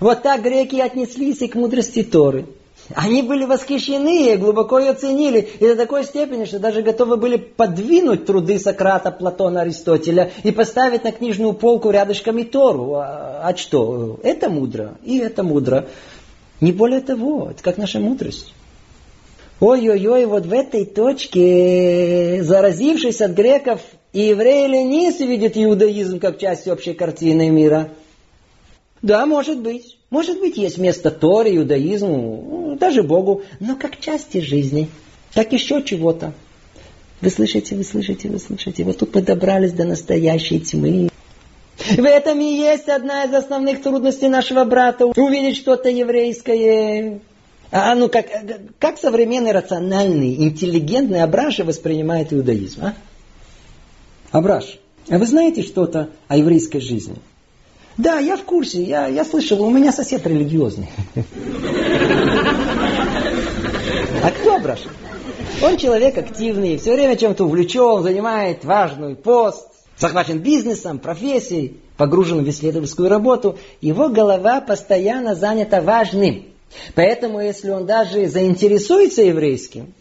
[0.00, 2.46] Вот так греки отнеслись и к мудрости Торы.
[2.94, 8.26] Они были восхищены, глубоко ее ценили, и до такой степени, что даже готовы были подвинуть
[8.26, 12.94] труды Сократа, Платона, Аристотеля и поставить на книжную полку рядышком и Тору.
[12.94, 14.18] А, а что?
[14.24, 15.86] Это мудро, и это мудро.
[16.60, 18.54] Не более того, это как наша мудрость.
[19.60, 23.80] Ой-ой-ой, вот в этой точке, заразившись от греков,
[24.12, 27.90] и евреи ленивцы видят иудаизм как часть общей картины мира.
[29.02, 29.96] Да, может быть.
[30.10, 34.88] Может быть, есть место Торе, иудаизму, даже Богу, но как части жизни,
[35.34, 36.34] как еще чего-то.
[37.20, 38.82] Вы слышите, вы слышите, вы слышите.
[38.84, 41.10] Вот тут мы добрались до настоящей тьмы.
[41.78, 45.06] В этом и есть одна из основных трудностей нашего брата.
[45.06, 47.20] Увидеть что-то еврейское.
[47.70, 48.26] А ну как,
[48.78, 52.84] как современный рациональный, интеллигентный Абраш воспринимает иудаизм?
[52.84, 52.94] А?
[54.32, 54.78] Абраш,
[55.08, 57.16] а вы знаете что-то о еврейской жизни?
[57.96, 60.88] Да, я в курсе, я, я слышал, у меня сосед религиозный.
[64.22, 64.80] А кто Абраш?
[65.62, 69.68] Он человек активный, все время чем-то увлечен, занимает важный пост,
[69.98, 73.58] захвачен бизнесом, профессией, погружен в исследовательскую работу.
[73.82, 76.46] Его голова постоянно занята важным.
[76.94, 79.92] Поэтому, если он даже заинтересуется еврейским,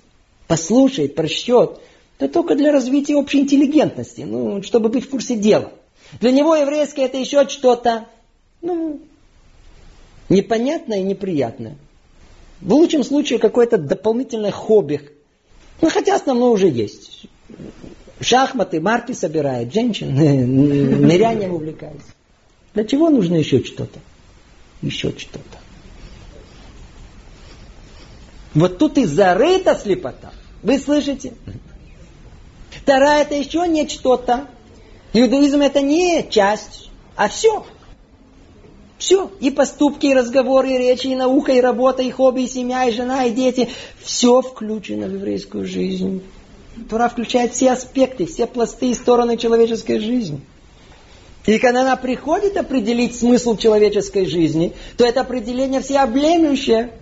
[0.47, 1.79] послушает, прочтет,
[2.17, 5.71] то только для развития общей интеллигентности, ну, чтобы быть в курсе дела.
[6.19, 8.07] Для него еврейское это еще что-то,
[8.61, 8.99] ну,
[10.27, 11.77] непонятное и неприятное.
[12.61, 15.09] В лучшем случае какое-то дополнительное хобби.
[15.81, 17.27] Ну, хотя основное уже есть.
[18.19, 22.07] Шахматы, марки собирает, женщин, нырянием увлекается.
[22.73, 23.99] Для чего нужно еще что-то?
[24.81, 25.57] Еще что-то.
[28.53, 30.33] Вот тут и зарыта слепота.
[30.63, 31.33] Вы слышите?
[32.85, 34.47] Тара это еще не что-то.
[35.13, 37.65] Иудаизм это не часть, а все.
[38.97, 39.31] Все.
[39.39, 42.91] И поступки, и разговоры, и речи, и наука, и работа, и хобби, и семья, и
[42.91, 43.69] жена, и дети.
[44.01, 46.21] Все включено в еврейскую жизнь.
[46.89, 50.41] Тора включает все аспекты, все пласты и стороны человеческой жизни.
[51.45, 56.93] И когда она приходит определить смысл человеческой жизни, то это определение всеобъемлющее.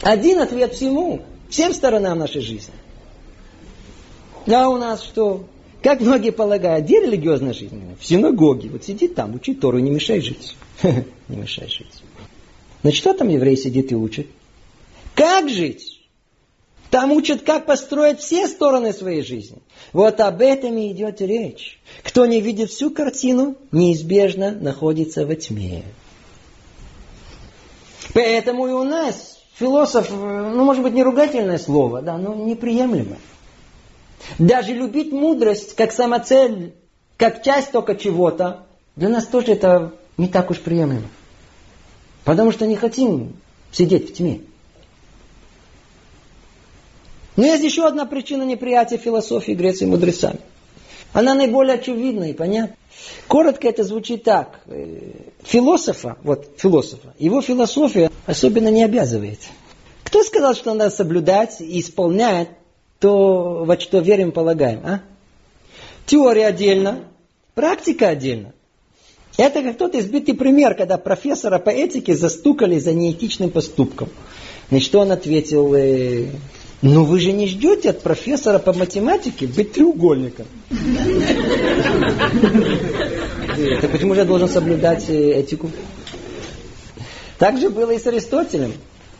[0.00, 2.74] Один ответ всему, всем сторонам нашей жизни.
[4.46, 5.44] А у нас что?
[5.84, 7.78] Как многие полагают, где религиозная жизнь?
[8.00, 8.70] В синагоге.
[8.70, 10.56] Вот сидит там, учит Тору, не мешай жить.
[11.28, 12.02] Не мешай жить.
[12.80, 14.26] Значит, что там еврей сидит и учит?
[15.14, 16.00] Как жить?
[16.88, 19.58] Там учат, как построить все стороны своей жизни.
[19.92, 21.78] Вот об этом и идет речь.
[22.02, 25.82] Кто не видит всю картину, неизбежно находится во тьме.
[28.14, 33.18] Поэтому и у нас философ, ну, может быть, не ругательное слово, да, но неприемлемо.
[34.38, 36.74] Даже любить мудрость как самоцель,
[37.16, 38.66] как часть только чего-то,
[38.96, 41.08] для нас тоже это не так уж приемлемо.
[42.24, 43.36] Потому что не хотим
[43.70, 44.40] сидеть в тьме.
[47.36, 50.38] Но есть еще одна причина неприятия философии Греции мудрецами.
[51.12, 52.76] Она наиболее очевидна и понятна.
[53.28, 54.60] Коротко это звучит так.
[54.66, 55.12] Э,
[55.42, 59.40] философа, вот философа, его философия особенно не обязывает.
[60.04, 62.48] Кто сказал, что надо соблюдать и исполнять
[62.98, 65.00] то, во что верим, полагаем, а?
[66.06, 67.00] Теория отдельно,
[67.54, 68.52] практика отдельно.
[69.36, 74.08] Это как тот избитый пример, когда профессора по этике застукали за неэтичным поступком.
[74.70, 76.28] На что он ответил, э,
[76.82, 80.46] ну вы же не ждете от профессора по математике быть треугольником.
[83.80, 85.70] Так почему же я должен соблюдать э, этику?
[87.38, 88.72] Так же было и с Аристотелем.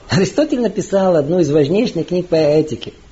[0.08, 2.94] Аристотель написал одну из важнейших книг по этике–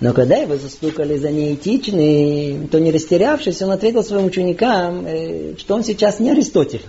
[0.00, 5.74] но когда его застукали за неэтичный, то не растерявшись, он ответил своим ученикам, э, что
[5.74, 6.82] он сейчас не Аристотель.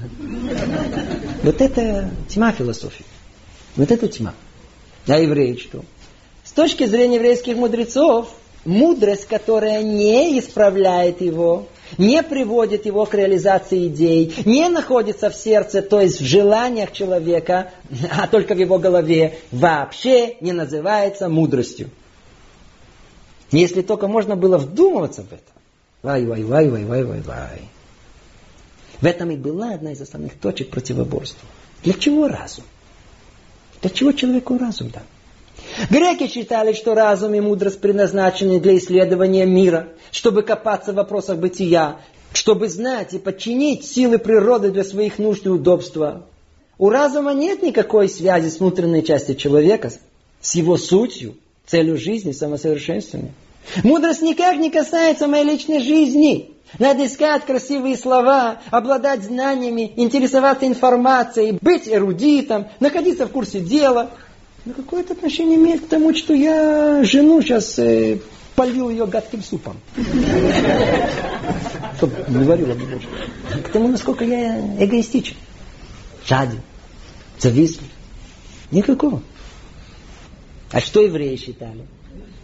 [1.44, 3.06] Вот это тьма философии.
[3.76, 4.34] Вот это тьма.
[5.08, 5.84] А евреи что?
[6.46, 8.30] С точки зрения еврейских мудрецов,
[8.64, 15.82] мудрость, которая не исправляет его, не приводит его к реализации идей, не находится в сердце,
[15.82, 17.72] то есть в желаниях человека,
[18.18, 21.90] а только в его голове, вообще не называется мудростью.
[23.52, 25.42] Если только можно было вдумываться в это.
[26.04, 27.62] Вай, вай, вай, вай, вай, вай, вай.
[29.02, 31.48] В этом и была одна из основных точек противоборства.
[31.84, 32.64] Для чего разум?
[33.82, 35.04] Для чего человеку разум дан?
[35.90, 41.98] Греки считали, что разум и мудрость предназначены для исследования мира, чтобы копаться в вопросах бытия,
[42.34, 46.26] чтобы знать и подчинить силы природы для своих нужд и удобства.
[46.78, 49.92] У разума нет никакой связи с внутренней частью человека,
[50.42, 51.36] с его сутью,
[51.66, 53.34] целью жизни, самосовершенствования.
[53.84, 56.52] Мудрость никак не касается моей личной жизни.
[56.80, 64.12] Надо искать красивые слова, обладать знаниями, интересоваться информацией, быть эрудитом, находиться в курсе дела.
[64.64, 68.20] Ну какое это отношение имеет к тому, что я жену сейчас э,
[68.56, 69.78] полил ее гадким супом?
[72.28, 73.08] Не варила больше.
[73.64, 75.36] К тому, насколько я эгоистичен,
[76.26, 76.62] жаден,
[77.38, 77.90] завистлив.
[78.72, 79.22] Никакого.
[80.72, 81.86] А что евреи считали?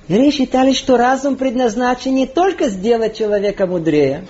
[0.07, 4.25] Евреи считали, что разум предназначен не только сделать человека мудрее,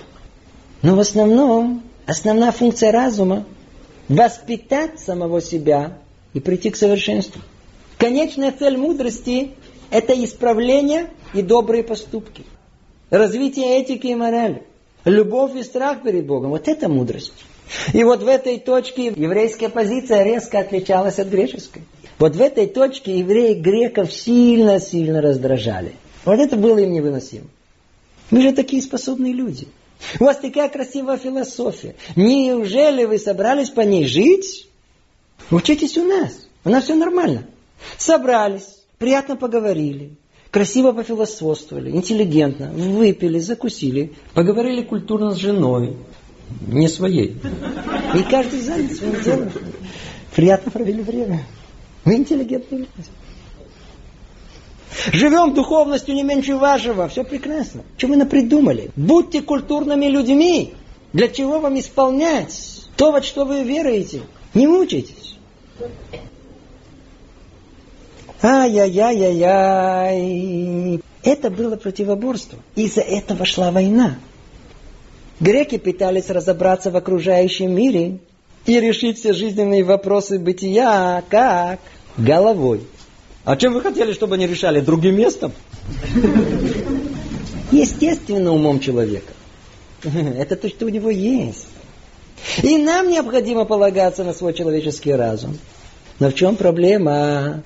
[0.82, 3.44] но в основном основная функция разума–
[4.08, 5.98] воспитать самого себя
[6.32, 7.40] и прийти к совершенству.
[7.96, 9.52] Конечная цель мудрости–
[9.90, 12.44] это исправление и добрые поступки.
[13.10, 14.62] Развитие этики и морали.
[15.04, 16.50] Любовь и страх перед Богом.
[16.50, 17.32] Вот это мудрость.
[17.92, 21.82] И вот в этой точке еврейская позиция резко отличалась от греческой.
[22.18, 25.92] Вот в этой точке евреи греков сильно-сильно раздражали.
[26.24, 27.46] Вот это было им невыносимо.
[28.30, 29.68] Мы же такие способные люди.
[30.20, 31.94] У вас такая красивая философия.
[32.16, 34.68] Неужели вы собрались по ней жить?
[35.50, 36.46] Учитесь у нас.
[36.64, 37.46] У нас все нормально.
[37.96, 40.10] Собрались, приятно поговорили,
[40.50, 45.96] красиво пофилософствовали, интеллигентно, выпили, закусили, поговорили культурно с женой,
[46.66, 47.36] не своей.
[48.14, 49.52] И каждый занят своим делом.
[50.34, 51.44] Приятно провели время.
[52.08, 52.90] Мы интеллигентные люди.
[55.12, 57.06] Живем духовностью не меньше вашего.
[57.06, 57.82] Все прекрасно.
[57.98, 58.90] Что вы напридумали?
[58.96, 60.72] Будьте культурными людьми.
[61.12, 64.22] Для чего вам исполнять то, во что вы веруете?
[64.54, 65.36] Не мучайтесь.
[68.40, 71.02] Ай-яй-яй-яй-яй.
[71.22, 72.58] Это было противоборство.
[72.74, 74.16] Из-за этого шла война.
[75.40, 78.20] Греки пытались разобраться в окружающем мире
[78.64, 81.80] и решить все жизненные вопросы бытия как
[82.18, 82.82] головой.
[83.44, 84.80] А чем вы хотели, чтобы они решали?
[84.80, 85.52] Другим местом?
[87.72, 89.32] Естественно, умом человека.
[90.02, 91.66] Это то, что у него есть.
[92.62, 95.58] И нам необходимо полагаться на свой человеческий разум.
[96.18, 97.62] Но в чем проблема?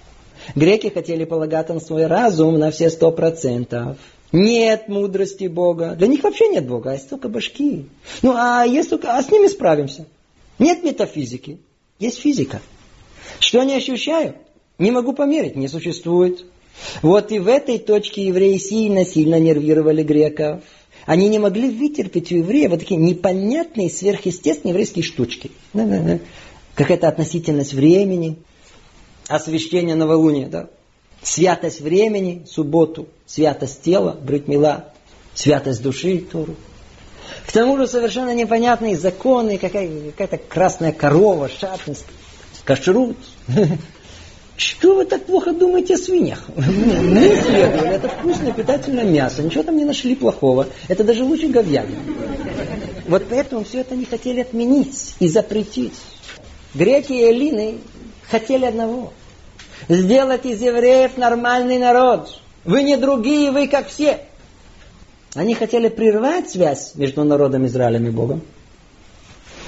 [0.55, 3.97] Греки хотели полагаться на свой разум на все сто процентов.
[4.33, 5.95] Нет мудрости Бога.
[5.95, 7.87] Для них вообще нет Бога, а есть только башки.
[8.23, 10.07] Ну, а, есть только, а с ними справимся.
[10.59, 11.59] Нет метафизики,
[11.99, 12.61] есть физика.
[13.43, 14.37] Что не ощущаю?
[14.79, 16.47] Не могу померить, не существует.
[17.03, 20.63] Вот и в этой точке евреи сильно-сильно нервировали греков.
[21.07, 25.51] Они не могли вытерпеть у евреев вот такие непонятные, сверхъестественные еврейские штучки.
[26.75, 28.37] Какая-то относительность времени,
[29.27, 30.69] освящение новолуния, да?
[31.21, 34.93] Святость времени, субботу, святость тела, бритмила,
[35.35, 36.55] святость души, Тору.
[37.47, 42.05] К тому же совершенно непонятные законы, какая- какая-то красная корова, шатность,
[42.65, 43.17] кашрут.
[44.57, 46.45] Что вы так плохо думаете о свиньях?
[46.57, 50.69] Мы исследовали, это вкусное питательное мясо, ничего там не нашли плохого.
[50.89, 51.99] Это даже лучше говядины.
[53.09, 55.95] Вот поэтому все это не хотели отменить и запретить.
[56.75, 57.79] Греки и эллины
[58.31, 59.13] хотели одного.
[59.89, 62.39] Сделать из евреев нормальный народ.
[62.65, 64.21] Вы не другие, вы как все.
[65.35, 68.43] Они хотели прервать связь между народом Израилем и Богом.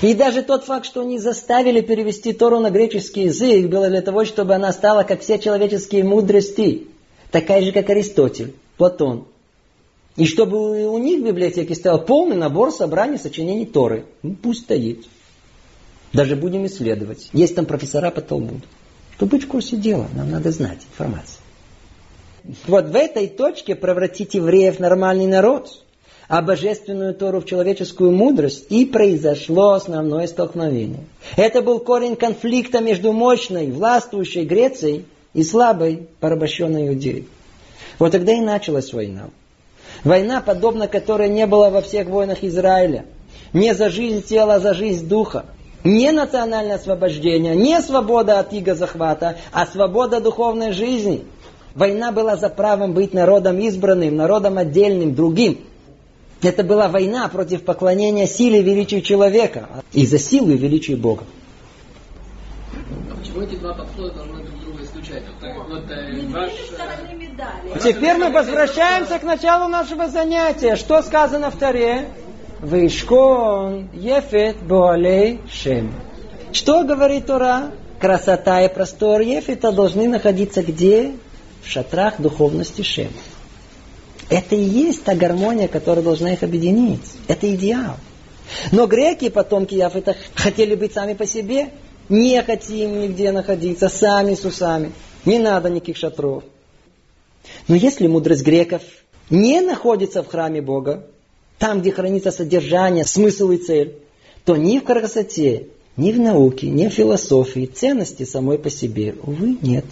[0.05, 4.27] И даже тот факт, что они заставили перевести Тору на греческий язык, было для того,
[4.27, 6.89] чтобы она стала, как все человеческие мудрости,
[7.31, 9.25] такая же, как Аристотель, Платон.
[10.17, 14.05] И чтобы у них в библиотеке стоял полный набор собраний сочинений Торы.
[14.23, 15.07] Ну, пусть стоит.
[16.13, 17.31] Даже будем исследовать.
[17.33, 18.67] Есть там профессора по Талмуду.
[19.17, 21.41] Чтобы быть в курсе дела, нам надо знать информацию.
[22.67, 25.83] Вот в этой точке превратить евреев в нормальный народ,
[26.29, 31.05] а божественную Тору в человеческую мудрость, и произошло основное столкновение.
[31.37, 35.05] Это был корень конфликта между мощной, властвующей Грецией
[35.35, 37.29] и слабой, порабощенной Иудеей.
[37.99, 39.29] Вот тогда и началась война.
[40.03, 43.05] Война, подобно которой не было во всех войнах Израиля.
[43.53, 45.45] Не за жизнь тела, а за жизнь духа.
[45.85, 51.25] Не национальное освобождение, не свобода от иго захвата, а свобода духовной жизни.
[51.75, 55.61] Война была за правом быть народом избранным, народом отдельным, другим.
[56.45, 61.25] Это была война против поклонения силе и величию человека и за силу и величие Бога.
[63.11, 65.23] А почему эти два подхода должны друг друга исключать?
[65.27, 70.77] Вот, так, вот, э, ваш, э, Теперь мы возвращаемся к началу нашего занятия.
[70.77, 72.09] Что сказано в Таре?
[72.61, 75.93] Вышкон ефет боалей шем.
[76.53, 77.73] Что говорит Тора?
[77.99, 81.13] Красота и простор ефета должны находиться где?
[81.63, 83.09] В шатрах духовности Шем.
[84.29, 87.13] Это и есть та гармония, которая должна их объединить.
[87.29, 87.97] Это идеал.
[88.73, 91.71] Но греки, потомки Яфета, хотели быть сами по себе.
[92.09, 94.93] Не хотим нигде находиться, сами с усами.
[95.25, 96.45] Не надо никаких шатров.
[97.69, 98.83] Но если мудрость греков
[99.31, 101.07] не находится в храме Бога,
[101.59, 103.97] там, где хранится содержание, смысл и цель,
[104.45, 109.57] то ни в красоте, ни в науке, ни в философии ценности самой по себе, увы,
[109.63, 109.85] нет.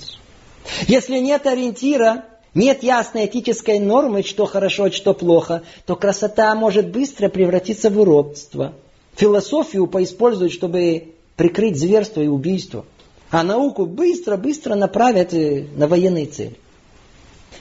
[0.86, 2.24] Если нет ориентира,
[2.54, 8.74] нет ясной этической нормы, что хорошо, что плохо, то красота может быстро превратиться в уродство.
[9.14, 12.84] Философию поиспользуют, чтобы прикрыть зверство и убийство.
[13.30, 16.58] А науку быстро-быстро направят э, на военные цели.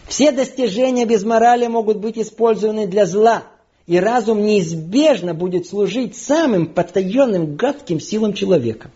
[0.08, 3.44] Все достижения без морали могут быть использованы для зла,
[3.88, 8.92] и разум неизбежно будет служить самым потаенным гадким силам человека.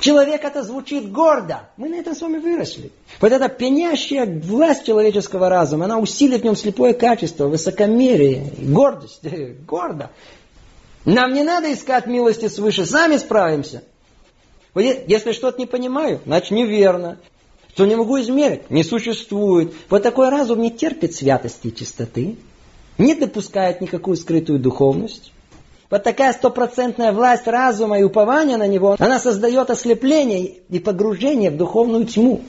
[0.00, 1.68] Человек это звучит гордо.
[1.76, 2.92] Мы на этом с вами выросли.
[3.20, 9.22] Вот эта пенящая власть человеческого разума, она усилит в нем слепое качество, высокомерие, гордость.
[9.66, 10.10] Гордо.
[11.04, 13.82] Нам не надо искать милости свыше, сами справимся.
[14.74, 17.18] Если что-то не понимаю, значит неверно.
[17.72, 19.72] Что не могу измерить, не существует.
[19.88, 22.36] Вот такой разум не терпит святости и чистоты,
[22.98, 25.32] не допускает никакую скрытую духовность.
[25.90, 31.56] Вот такая стопроцентная власть разума и упования на него, она создает ослепление и погружение в
[31.56, 32.42] духовную тьму.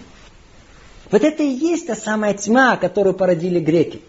[1.10, 4.02] Вот это и есть та самая тьма, которую породили греки.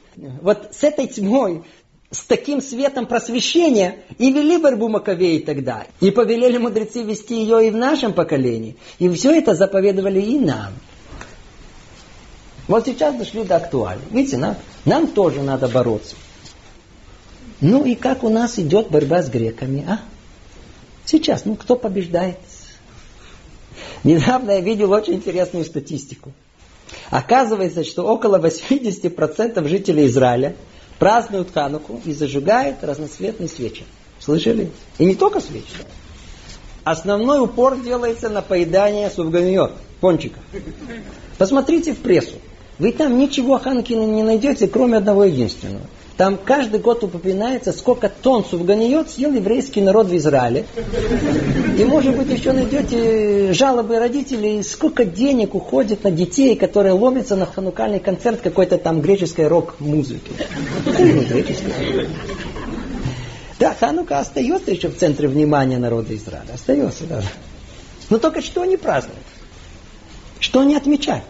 [0.42, 1.62] Вот с этой тьмой,
[2.10, 5.86] с таким светом просвещения и вели борьбу Маковеи тогда.
[6.00, 8.76] И повелели мудрецы вести ее и в нашем поколении.
[8.98, 10.72] И все это заповедовали и нам.
[12.66, 14.08] Вот сейчас дошли до актуального.
[14.10, 16.16] Видите, нам, нам тоже надо бороться.
[17.60, 20.00] Ну и как у нас идет борьба с греками, а?
[21.04, 22.38] Сейчас, ну кто побеждает?
[24.02, 26.32] Недавно я видел очень интересную статистику.
[27.10, 30.56] Оказывается, что около 80% жителей Израиля
[30.98, 33.84] празднуют Хануку и зажигают разноцветные свечи.
[34.18, 34.70] Слышали?
[34.98, 35.66] И не только свечи.
[36.84, 40.42] Основной упор делается на поедание сувганиот, пончиков.
[41.36, 42.36] Посмотрите в прессу.
[42.78, 45.86] Вы там ничего о Хануке не найдете, кроме одного единственного–
[46.16, 50.66] там каждый год упоминается, сколько тонн сувганиот съел еврейский народ в Израиле.
[51.78, 57.46] И, может быть, еще найдете жалобы родителей, сколько денег уходит на детей, которые ломятся на
[57.46, 60.32] ханукальный концерт какой-то там греческой рок-музыки.
[63.58, 66.54] Да, Ханука остается еще в центре внимания народа Израиля.
[66.54, 67.22] Остается, да.
[68.08, 69.20] Но только что они празднуют?
[70.38, 71.24] Что они отмечают?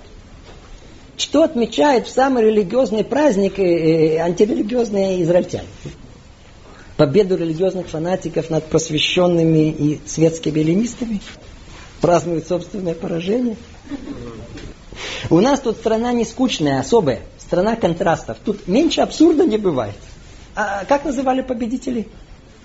[1.21, 5.69] Что отмечают в самый религиозный праздник э, э, антирелигиозные израильтяне.
[6.97, 11.21] Победу религиозных фанатиков над просвещенными и светскими эллинистами.
[12.01, 13.57] Празднуют собственное поражение.
[15.29, 17.21] У нас тут страна не скучная, особая.
[17.39, 18.39] Страна контрастов.
[18.45, 19.97] Тут меньше абсурда не бывает.
[20.55, 22.09] А как называли победителей?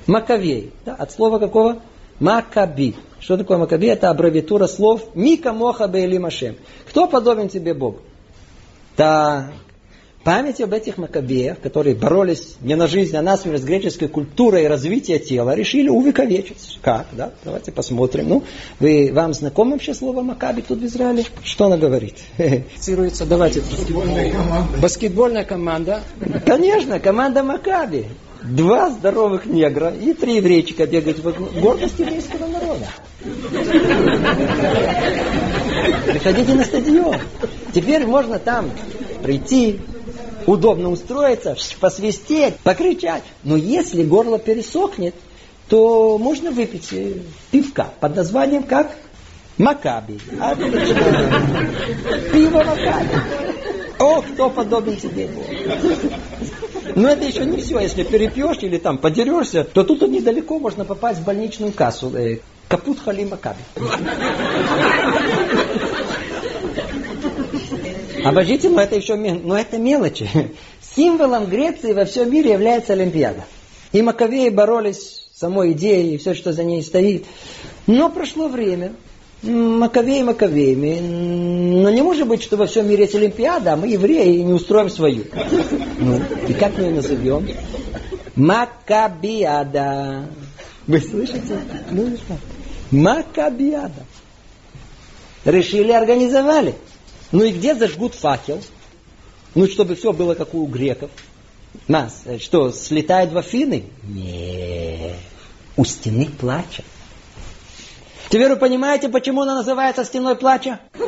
[0.07, 0.71] Маковей.
[0.85, 1.81] Да, от слова какого?
[2.19, 2.95] Макаби.
[3.19, 3.87] Что такое Макаби?
[3.87, 6.55] Это аббревиатура слов Мика Моха Бейлимашем.
[6.87, 7.99] Кто подобен тебе Богу?
[8.97, 9.51] Да,
[10.25, 14.63] память об этих макабеях, которые боролись не на жизнь, а на смерть с греческой культурой
[14.63, 16.79] и развитием тела, решили увековечить.
[16.81, 17.07] Как?
[17.11, 17.31] Да?
[17.43, 18.27] Давайте посмотрим.
[18.29, 18.43] Ну,
[18.79, 21.25] вы, вам знакомо вообще слово Макаби тут в Израиле?
[21.43, 22.15] Что она говорит?
[22.77, 23.61] Цитируется, давайте.
[23.61, 24.77] Баскетбольная команда.
[24.81, 26.01] Баскетбольная команда.
[26.45, 28.05] Конечно, команда Макаби.
[28.43, 32.87] Два здоровых негра и три еврейчика бегают в гордость еврейского народа.
[36.05, 37.17] Приходите на стадион.
[37.73, 38.71] Теперь можно там
[39.23, 39.79] прийти,
[40.45, 43.23] удобно устроиться, посвистеть, покричать.
[43.43, 45.15] Но если горло пересохнет,
[45.69, 47.13] то можно выпить э,
[47.51, 48.95] пивка под названием как
[49.57, 50.19] Макаби.
[50.39, 51.01] Отлично.
[52.31, 53.09] Пиво Макаби.
[53.97, 55.29] О, кто подобен тебе
[56.93, 57.79] Но это еще не все.
[57.79, 62.15] Если перепьешь или там подерешься, то тут недалеко можно попасть в больничную кассу.
[62.15, 63.61] Э, капут Хали Макаби.
[68.23, 70.29] Обождите, но это еще но это мелочи.
[70.95, 73.43] Символом Греции во всем мире является Олимпиада.
[73.91, 77.25] И Маковеи боролись с самой идеей и все, что за ней стоит.
[77.87, 78.93] Но прошло время.
[79.45, 80.99] Маковеи Маковеями.
[81.81, 84.89] Но не может быть, что во всем мире есть Олимпиада, а мы, евреи, не устроим
[84.89, 85.25] свою.
[85.99, 87.47] Ну, и как мы ее назовем?
[88.35, 90.27] Макабиада.
[90.87, 91.59] Вы слышите?
[91.91, 92.17] Ну,
[92.91, 94.05] Макабиада.
[95.45, 96.75] Решили, организовали.
[97.31, 98.61] Ну и где зажгут факел?
[99.53, 101.11] Ну, чтобы все было как у греков.
[101.87, 103.83] Нас, э, что, слетают в Афины?
[104.03, 105.13] Не,
[105.77, 106.83] у стены плача.
[108.29, 110.79] Теперь вы понимаете, почему она называется стеной плача?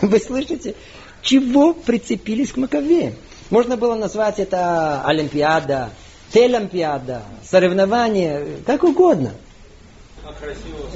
[0.00, 0.74] Вы слышите?
[1.22, 3.14] Чего прицепились к Маковеям?
[3.50, 5.90] Можно было назвать это Олимпиада,
[6.32, 9.32] Телемпиада, соревнование, как угодно.
[10.24, 10.34] А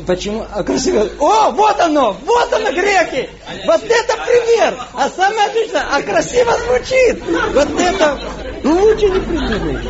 [0.06, 0.44] Почему?
[0.52, 1.08] А красиво.
[1.18, 2.14] О, вот оно!
[2.24, 3.30] Вот оно, греки!
[3.64, 4.78] Вот это пример!
[4.92, 7.22] А самое отличное, а красиво звучит!
[7.54, 8.18] Вот это
[8.62, 9.84] лучше не придумаешь.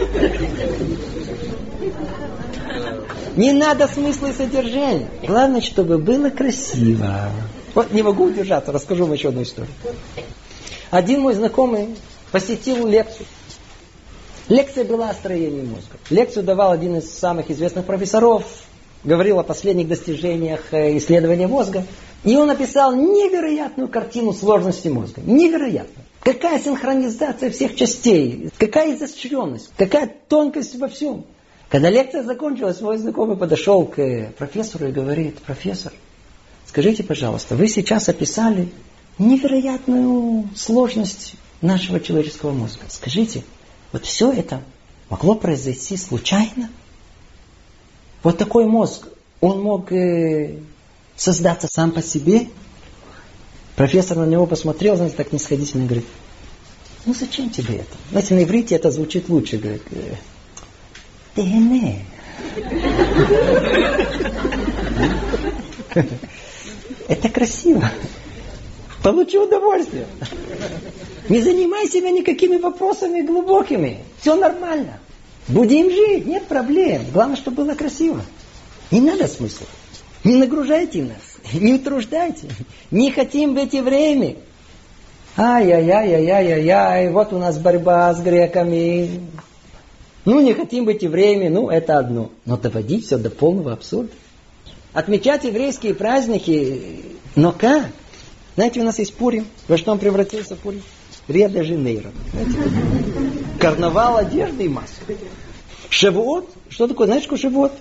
[3.37, 5.09] Не надо смысла и содержания.
[5.27, 7.31] Главное, чтобы было красиво.
[7.75, 9.73] Вот не могу удержаться, расскажу вам еще одну историю.
[10.91, 11.97] Один мой знакомый
[12.31, 13.27] посетил лекцию.
[14.49, 15.97] Лекция была о строении мозга.
[16.11, 18.45] Лекцию давал один из самых известных профессоров,
[19.05, 21.85] говорил о последних достижениях э, исследования мозга.
[22.25, 25.23] И он описал невероятную картину сложности мозга.
[25.25, 26.05] Невероятно.
[26.23, 31.25] Какая синхронизация всех частей, какая изощренность, какая тонкость во всем.
[31.73, 35.91] Когда лекция закончилась, мой знакомый подошел к профессору и говорит, профессор,
[36.67, 38.69] скажите, пожалуйста, вы сейчас описали
[39.17, 41.33] невероятную сложность
[41.63, 42.83] нашего человеческого мозга.
[42.89, 43.43] Скажите,
[43.91, 44.61] вот все это
[45.09, 46.69] могло произойти случайно?
[48.23, 49.09] Вот такой мозг,
[49.41, 50.59] он мог э,
[51.17, 52.49] создаться сам по себе?
[53.77, 56.05] Профессор на него посмотрел, знаете, так нисходительно говорит,
[57.07, 57.97] ну зачем тебе это?
[58.11, 59.85] Знаете, на иврите это звучит лучше, говорит,
[61.37, 61.97] ДНЭ.
[67.09, 67.91] Это красиво.
[69.03, 70.07] Получи удовольствие.
[71.29, 73.99] Не занимай себя никакими вопросами глубокими.
[74.21, 74.99] Все нормально.
[75.49, 77.03] Будем жить, нет проблем.
[77.13, 78.23] Главное, чтобы было красиво.
[78.91, 79.67] Не надо смысла.
[80.25, 81.53] Не нагружайте нас.
[81.53, 82.49] Не утруждайте.
[82.91, 84.37] Не хотим быть евреями.
[85.37, 89.21] Ай-яй-яй-яй-яй-яй, вот у нас борьба с греками.
[90.25, 92.31] Ну, не хотим быть евреями, ну, это одно.
[92.45, 94.11] Но доводить все до полного абсурда.
[94.93, 97.01] Отмечать еврейские праздники,
[97.35, 97.87] но как?
[98.55, 99.47] Знаете, у нас есть Пурим.
[99.67, 100.83] Во что он превратился Пурим?
[101.29, 102.11] Рио-де-Жанейро.
[103.59, 105.17] Карнавал одежды и маски.
[105.89, 106.51] Шавуот?
[106.69, 107.07] Что такое?
[107.07, 107.73] Знаешь, что Шавуот?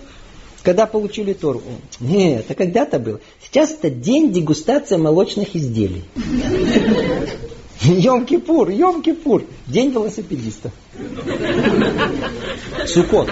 [0.63, 1.61] Когда получили Тору.
[1.99, 3.19] Нет, это когда-то было.
[3.43, 6.03] Сейчас это день дегустации молочных изделий.
[7.85, 9.45] Йом-Кипур, Йом-Кипур.
[9.67, 10.71] День велосипедиста.
[12.85, 13.29] Сукот.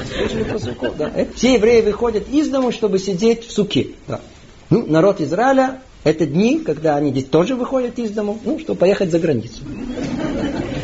[0.60, 1.12] Сукот да.
[1.36, 3.90] Все евреи выходят из дома, чтобы сидеть в суке.
[4.08, 4.22] Да.
[4.70, 9.12] Ну, народ Израиля это дни, когда они здесь тоже выходят из дома, ну, чтобы поехать
[9.12, 9.62] за границу.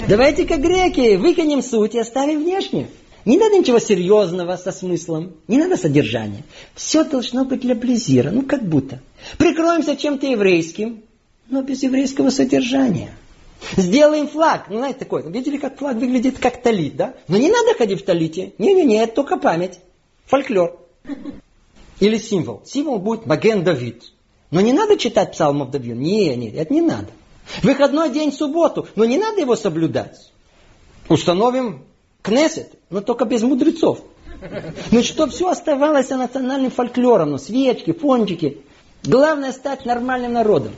[0.08, 2.88] Давайте как греки, выкинем суть и оставим внешнее.
[3.24, 6.44] Не надо ничего серьезного со смыслом, не надо содержания.
[6.76, 9.00] Все должно быть для плезира, ну как будто.
[9.40, 11.02] Прикроемся чем-то еврейским,
[11.50, 13.12] но без еврейского содержания.
[13.78, 14.66] Сделаем флаг.
[14.70, 15.30] Ну, знаете, такой.
[15.32, 17.16] Видели, как флаг выглядит как талит, да?
[17.28, 18.54] Но не надо ходить в талите.
[18.58, 19.80] Не-не-не, это только память.
[20.26, 20.80] Фольклор.
[22.00, 22.62] Или символ.
[22.66, 24.04] Символ будет Маген Давид.
[24.52, 25.96] Но не надо читать псалмов Давида.
[25.96, 27.08] Не, не, это не надо.
[27.64, 30.32] Выходной день в субботу, но не надо его соблюдать.
[31.10, 31.86] Установим
[32.22, 34.00] Кнесет, но только без мудрецов.
[34.92, 38.62] Ну, чтобы все оставалось национальным фольклором, ну, свечки, фончики.
[39.04, 40.72] Главное стать нормальным народом.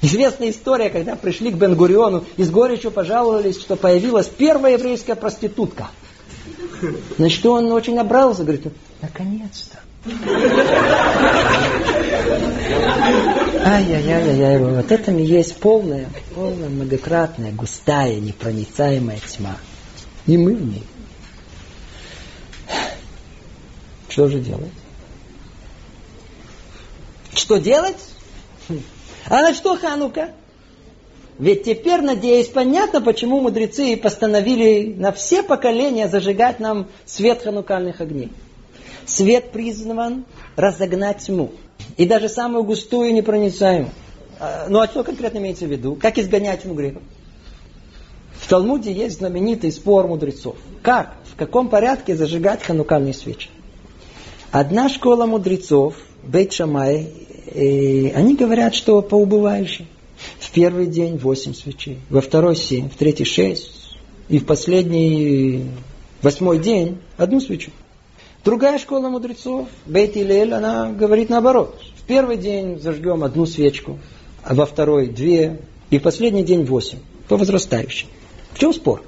[0.00, 5.88] Известная история, когда пришли к Бенгуриону и с горечью пожаловались, что появилась первая еврейская проститутка.
[7.16, 8.66] Значит, он очень обрался, говорит,
[9.02, 9.78] наконец-то.
[13.64, 19.56] Ай-яй-яй-яй, вот это и есть полная, полная, многократная, густая, непроницаемая тьма.
[20.26, 20.84] И мы в ней.
[24.08, 24.72] Что же делать?
[27.34, 27.96] Что делать?
[29.28, 30.30] А на что Ханука?
[31.38, 38.32] Ведь теперь, надеюсь, понятно, почему мудрецы постановили на все поколения зажигать нам свет ханукальных огней.
[39.06, 40.24] Свет призван
[40.56, 41.52] разогнать тьму.
[41.96, 43.90] И даже самую густую непроницаемую.
[44.40, 45.94] А, ну а что конкретно имеется в виду?
[45.94, 47.02] Как изгонять тьму грехов?
[48.34, 50.56] В Талмуде есть знаменитый спор мудрецов.
[50.82, 53.50] Как, в каком порядке зажигать ханукальные свечи?
[54.50, 55.94] Одна школа мудрецов,
[56.24, 57.12] Бейт Шамай,
[57.54, 59.86] они говорят, что по убывающей.
[60.40, 63.96] В первый день восемь свечей, во второй семь, в третий шесть,
[64.28, 65.66] и в последний
[66.22, 67.70] восьмой день одну свечу.
[68.44, 71.80] Другая школа мудрецов, Бейт Илель, она говорит наоборот.
[71.96, 73.98] В первый день зажгем одну свечку,
[74.42, 75.60] а во второй две,
[75.90, 76.98] и в последний день восемь,
[77.28, 78.08] по возрастающей.
[78.52, 79.02] В чем спор?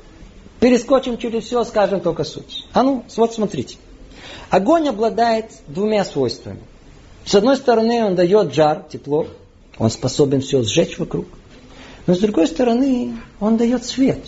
[0.61, 2.67] Перескочим через все, скажем только суть.
[2.73, 3.79] А ну, вот смотрите.
[4.51, 6.61] Огонь обладает двумя свойствами.
[7.25, 9.27] С одной стороны, он дает жар, тепло.
[9.79, 11.27] Он способен все сжечь вокруг.
[12.07, 14.19] Но с другой стороны, он дает свет.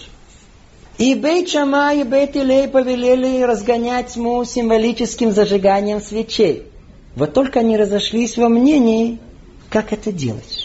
[0.98, 6.64] И Бейт Шама и Бейт Илей повелели разгонять тьму символическим зажиганием свечей.
[7.16, 9.19] Вот только они разошлись во мнении,
[9.69, 10.62] как это делать.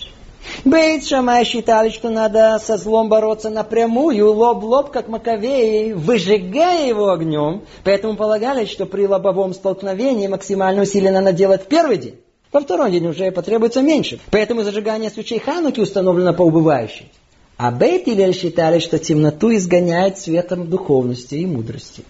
[0.66, 6.88] Бейт Шамай считали, что надо со злом бороться напрямую, лоб в лоб, как Маковеи, выжигая
[6.88, 7.64] его огнем.
[7.84, 12.16] Поэтому полагали, что при лобовом столкновении максимально усилие надо делать в первый день.
[12.52, 14.20] Во второй день уже потребуется меньше.
[14.32, 17.12] Поэтому зажигание свечей Хануки установлено по убывающей.
[17.58, 22.04] А Бейт и считали, что темноту изгоняет светом духовности и мудрости.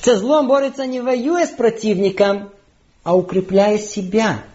[0.00, 2.50] Со злом борется не воюя с противником,
[3.02, 4.44] а укрепляя себя–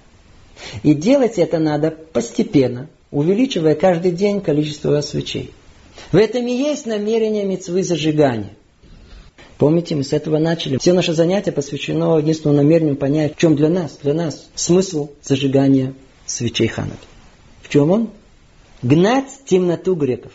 [0.84, 5.53] И делать это надо постепенно, увеличивая каждый день количество свечей.
[6.11, 8.56] В этом и есть намерение мецвы зажигания.
[9.57, 10.77] Помните, мы с этого начали.
[10.77, 15.94] Все наши занятия посвящено единственному намерению понять, в чем для нас, для нас смысл зажигания
[16.26, 16.98] свечей Хануки.
[17.61, 18.10] В чем он?
[18.81, 20.31] Гнать темноту греков.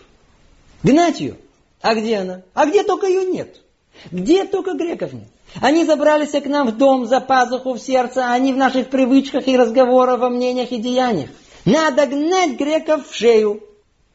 [0.83, 1.37] Гнать ее.
[1.81, 2.43] А где она?
[2.53, 3.63] А где только ее нет?
[4.11, 5.29] Где только греков нет?
[5.61, 9.47] Они забрались к нам в дом за пазуху в сердце, а они в наших привычках
[9.47, 11.31] и разговорах, во мнениях и деяниях.
[11.65, 13.63] Надо гнать греков в шею.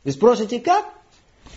[0.03, 0.86] Вы спросите, как?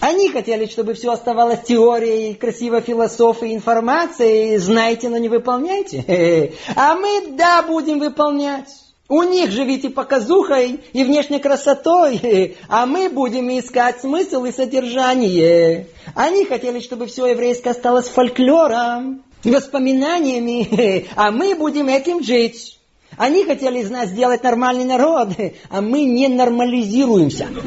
[0.00, 4.56] Они хотели, чтобы все оставалось теорией, красивой философией, информацией.
[4.56, 6.54] Знаете, но не выполняйте.
[6.76, 8.68] А мы, да, будем выполнять.
[9.08, 15.88] У них живите показухой и внешней красотой, а мы будем искать смысл и содержание.
[16.14, 22.78] Они хотели, чтобы все еврейское осталось фольклором, воспоминаниями, а мы будем этим жить.
[23.16, 25.30] Они хотели из нас сделать нормальный народ,
[25.70, 27.48] а мы не нормализируемся.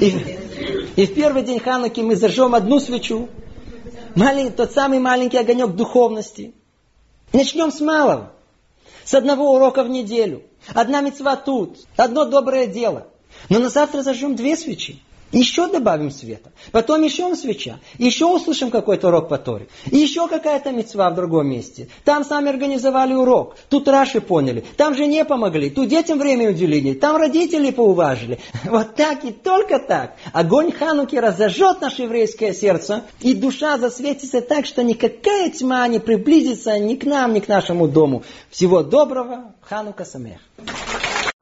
[0.00, 0.14] И,
[0.94, 3.28] и в первый день Хануки мы зажжем одну свечу,
[4.14, 6.54] маленький, тот самый маленький огонек духовности.
[7.32, 8.32] Начнем с малого.
[9.04, 10.42] С одного урока в неделю.
[10.74, 11.78] Одна мецва тут.
[11.96, 13.08] Одно доброе дело.
[13.48, 15.00] Но на завтра зажжем две свечи.
[15.32, 16.52] Еще добавим света.
[16.72, 17.78] Потом еще свеча.
[17.98, 19.68] Еще услышим какой-то урок по Торе.
[19.86, 21.88] Еще какая-то мецва в другом месте.
[22.04, 23.56] Там сами организовали урок.
[23.68, 24.64] Тут Раши поняли.
[24.76, 25.68] Там же не помогли.
[25.68, 26.94] Тут детям время уделили.
[26.94, 28.38] Там родители поуважили.
[28.64, 30.14] Вот так и только так.
[30.32, 33.04] Огонь Хануки разожжет наше еврейское сердце.
[33.20, 37.88] И душа засветится так, что никакая тьма не приблизится ни к нам, ни к нашему
[37.88, 38.22] дому.
[38.50, 39.54] Всего доброго.
[39.62, 40.38] Ханука Самех.